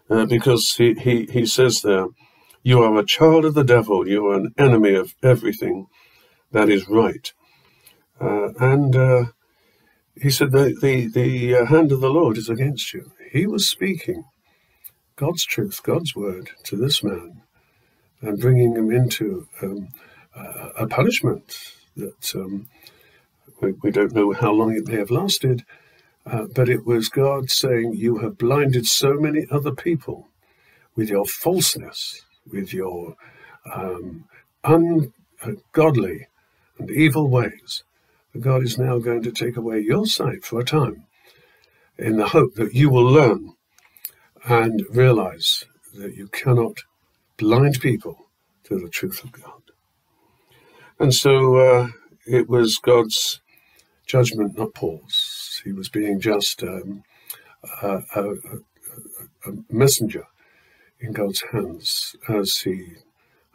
Uh, 0.09 0.25
because 0.25 0.73
he, 0.77 0.93
he, 0.93 1.25
he 1.31 1.45
says 1.45 1.81
there, 1.81 2.07
You 2.63 2.83
are 2.83 2.97
a 2.97 3.05
child 3.05 3.45
of 3.45 3.53
the 3.53 3.63
devil, 3.63 4.07
you 4.07 4.27
are 4.27 4.35
an 4.35 4.53
enemy 4.57 4.93
of 4.95 5.15
everything 5.23 5.87
that 6.51 6.69
is 6.69 6.89
right. 6.89 7.31
Uh, 8.19 8.49
and 8.59 8.95
uh, 8.95 9.25
he 10.21 10.29
said, 10.29 10.51
The, 10.51 10.75
the, 10.81 11.07
the 11.07 11.55
uh, 11.55 11.65
hand 11.65 11.91
of 11.91 12.01
the 12.01 12.09
Lord 12.09 12.37
is 12.37 12.49
against 12.49 12.93
you. 12.93 13.11
He 13.31 13.47
was 13.47 13.69
speaking 13.69 14.25
God's 15.15 15.45
truth, 15.45 15.81
God's 15.83 16.15
word 16.15 16.49
to 16.63 16.75
this 16.75 17.03
man, 17.03 17.43
and 18.21 18.39
bringing 18.39 18.75
him 18.75 18.91
into 18.91 19.47
um, 19.61 19.89
a 20.35 20.87
punishment 20.87 21.57
that 21.95 22.35
um, 22.35 22.67
we, 23.61 23.73
we, 23.83 23.91
don't 23.91 24.13
know 24.13 24.31
how 24.33 24.51
long 24.51 24.73
it 24.73 24.87
may 24.87 24.97
have 24.97 25.11
lasted, 25.11 25.63
uh, 26.25 26.45
but 26.53 26.69
it 26.69 26.85
was 26.85 27.09
God 27.09 27.49
saying, 27.49 27.93
You 27.93 28.19
have 28.19 28.37
blinded 28.37 28.85
so 28.85 29.13
many 29.13 29.45
other 29.49 29.71
people 29.71 30.29
with 30.95 31.09
your 31.09 31.25
falseness, 31.25 32.21
with 32.51 32.73
your 32.73 33.15
um, 33.73 34.25
ungodly 34.63 36.27
and 36.77 36.91
evil 36.91 37.29
ways. 37.29 37.83
God 38.39 38.63
is 38.63 38.77
now 38.77 38.99
going 38.99 39.23
to 39.23 39.31
take 39.31 39.57
away 39.57 39.79
your 39.79 40.05
sight 40.05 40.45
for 40.45 40.59
a 40.59 40.65
time 40.65 41.05
in 41.97 42.17
the 42.17 42.29
hope 42.29 42.55
that 42.55 42.73
you 42.73 42.89
will 42.89 43.03
learn 43.05 43.53
and 44.45 44.83
realize 44.89 45.63
that 45.93 46.15
you 46.15 46.27
cannot 46.27 46.77
blind 47.37 47.79
people 47.81 48.27
to 48.63 48.79
the 48.79 48.89
truth 48.89 49.23
of 49.23 49.31
God. 49.31 49.61
And 50.99 51.13
so 51.13 51.55
uh, 51.55 51.87
it 52.25 52.47
was 52.47 52.77
God's 52.77 53.41
judgment, 54.05 54.57
not 54.57 54.73
Paul's. 54.73 55.40
He 55.63 55.73
was 55.73 55.89
being 55.89 56.19
just 56.19 56.63
um, 56.63 57.03
a, 57.81 57.99
a, 58.15 58.29
a, 59.45 59.51
messenger 59.69 60.25
in 60.99 61.13
God's 61.13 61.43
hands 61.51 62.15
as 62.27 62.57
he 62.57 62.95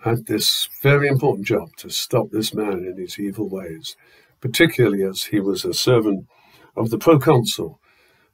had 0.03 0.27
this 0.27 0.69
very 0.83 1.09
important 1.09 1.47
job 1.47 1.71
to 1.79 1.91
stop 1.91 2.31
this 2.31 2.55
man 2.55 2.85
in 2.85 2.97
his 2.97 3.19
evil 3.19 3.49
ways, 3.49 3.97
particularly 4.41 5.03
as 5.03 5.25
he 5.25 5.41
was 5.41 5.65
a 5.65 5.75
servant 5.75 6.27
of 6.77 6.91
the 6.91 6.99
proconsul 6.99 7.81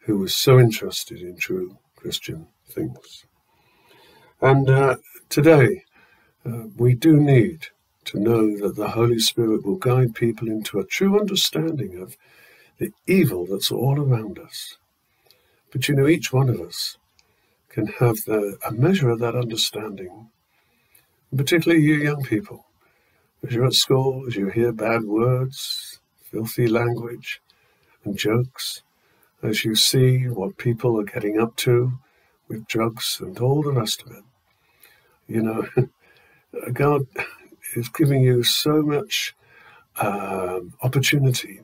who 0.00 0.18
was 0.18 0.34
so 0.34 0.58
interested 0.58 1.20
in 1.20 1.36
true 1.36 1.78
Christian 1.96 2.48
things. 2.68 3.24
And 4.40 4.68
uh, 4.68 4.96
today, 5.28 5.84
uh, 6.44 6.64
we 6.76 6.94
do 6.94 7.16
need 7.16 7.68
to 8.06 8.18
know 8.18 8.58
that 8.58 8.74
the 8.74 8.88
Holy 8.88 9.20
Spirit 9.20 9.64
will 9.64 9.76
guide 9.76 10.14
people 10.14 10.48
into 10.48 10.80
a 10.80 10.86
true 10.86 11.18
understanding 11.18 11.96
of 12.00 12.16
the 12.82 12.92
evil 13.06 13.46
that's 13.46 13.70
all 13.70 14.00
around 14.00 14.40
us. 14.40 14.76
But 15.70 15.86
you 15.86 15.94
know, 15.94 16.08
each 16.08 16.32
one 16.32 16.48
of 16.48 16.60
us 16.60 16.98
can 17.68 17.86
have 17.86 18.16
the, 18.26 18.58
a 18.66 18.72
measure 18.72 19.08
of 19.08 19.20
that 19.20 19.36
understanding, 19.36 20.30
and 21.30 21.38
particularly 21.38 21.80
you 21.80 21.94
young 21.94 22.24
people. 22.24 22.66
As 23.46 23.54
you're 23.54 23.66
at 23.66 23.74
school, 23.74 24.24
as 24.26 24.34
you 24.34 24.48
hear 24.48 24.72
bad 24.72 25.04
words, 25.04 26.00
filthy 26.24 26.66
language, 26.66 27.40
and 28.04 28.16
jokes, 28.16 28.82
as 29.44 29.64
you 29.64 29.76
see 29.76 30.24
what 30.24 30.58
people 30.58 31.00
are 31.00 31.04
getting 31.04 31.40
up 31.40 31.54
to 31.58 31.92
with 32.48 32.66
drugs 32.66 33.18
and 33.20 33.38
all 33.38 33.62
the 33.62 33.72
rest 33.72 34.02
of 34.02 34.10
it, 34.10 34.24
you 35.28 35.40
know, 35.40 35.68
God 36.72 37.02
is 37.76 37.88
giving 37.88 38.22
you 38.22 38.42
so 38.42 38.82
much 38.82 39.36
um, 40.00 40.74
opportunity 40.82 41.60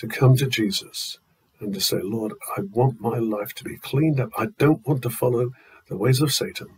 to 0.00 0.08
come 0.08 0.34
to 0.34 0.46
Jesus 0.46 1.18
and 1.60 1.74
to 1.74 1.80
say, 1.80 1.98
Lord, 2.02 2.32
I 2.56 2.62
want 2.62 3.02
my 3.02 3.18
life 3.18 3.52
to 3.56 3.64
be 3.64 3.76
cleaned 3.76 4.18
up. 4.18 4.30
I 4.34 4.46
don't 4.56 4.86
want 4.86 5.02
to 5.02 5.10
follow 5.10 5.50
the 5.88 5.98
ways 5.98 6.22
of 6.22 6.32
Satan. 6.32 6.68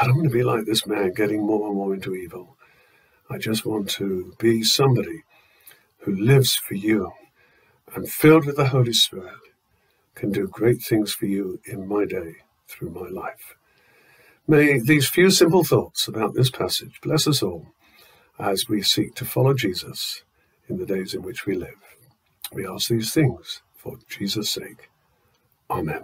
I 0.00 0.06
don't 0.06 0.18
want 0.18 0.28
to 0.28 0.34
be 0.34 0.44
like 0.44 0.64
this 0.64 0.86
man 0.86 1.12
getting 1.14 1.44
more 1.44 1.66
and 1.66 1.74
more 1.74 1.92
into 1.92 2.14
evil. 2.14 2.56
I 3.28 3.38
just 3.38 3.66
want 3.66 3.90
to 3.90 4.34
be 4.38 4.62
somebody 4.62 5.24
who 6.02 6.14
lives 6.14 6.54
for 6.54 6.74
you 6.74 7.10
and 7.92 8.08
filled 8.08 8.46
with 8.46 8.56
the 8.56 8.68
Holy 8.68 8.92
Spirit 8.92 9.34
can 10.14 10.30
do 10.30 10.46
great 10.46 10.80
things 10.80 11.12
for 11.12 11.26
you 11.26 11.58
in 11.66 11.88
my 11.88 12.04
day 12.04 12.36
through 12.68 12.90
my 12.90 13.08
life. 13.08 13.56
May 14.46 14.78
these 14.78 15.08
few 15.08 15.30
simple 15.30 15.64
thoughts 15.64 16.06
about 16.06 16.34
this 16.34 16.50
passage 16.50 17.00
bless 17.02 17.26
us 17.26 17.42
all 17.42 17.72
as 18.38 18.68
we 18.68 18.80
seek 18.80 19.16
to 19.16 19.24
follow 19.24 19.54
Jesus 19.54 20.22
in 20.68 20.76
the 20.76 20.86
days 20.86 21.14
in 21.14 21.22
which 21.22 21.46
we 21.46 21.56
live. 21.56 21.80
We 22.52 22.66
ask 22.66 22.88
these 22.88 23.12
things 23.12 23.62
for 23.76 23.96
Jesus' 24.08 24.50
sake. 24.50 24.90
Amen. 25.70 26.02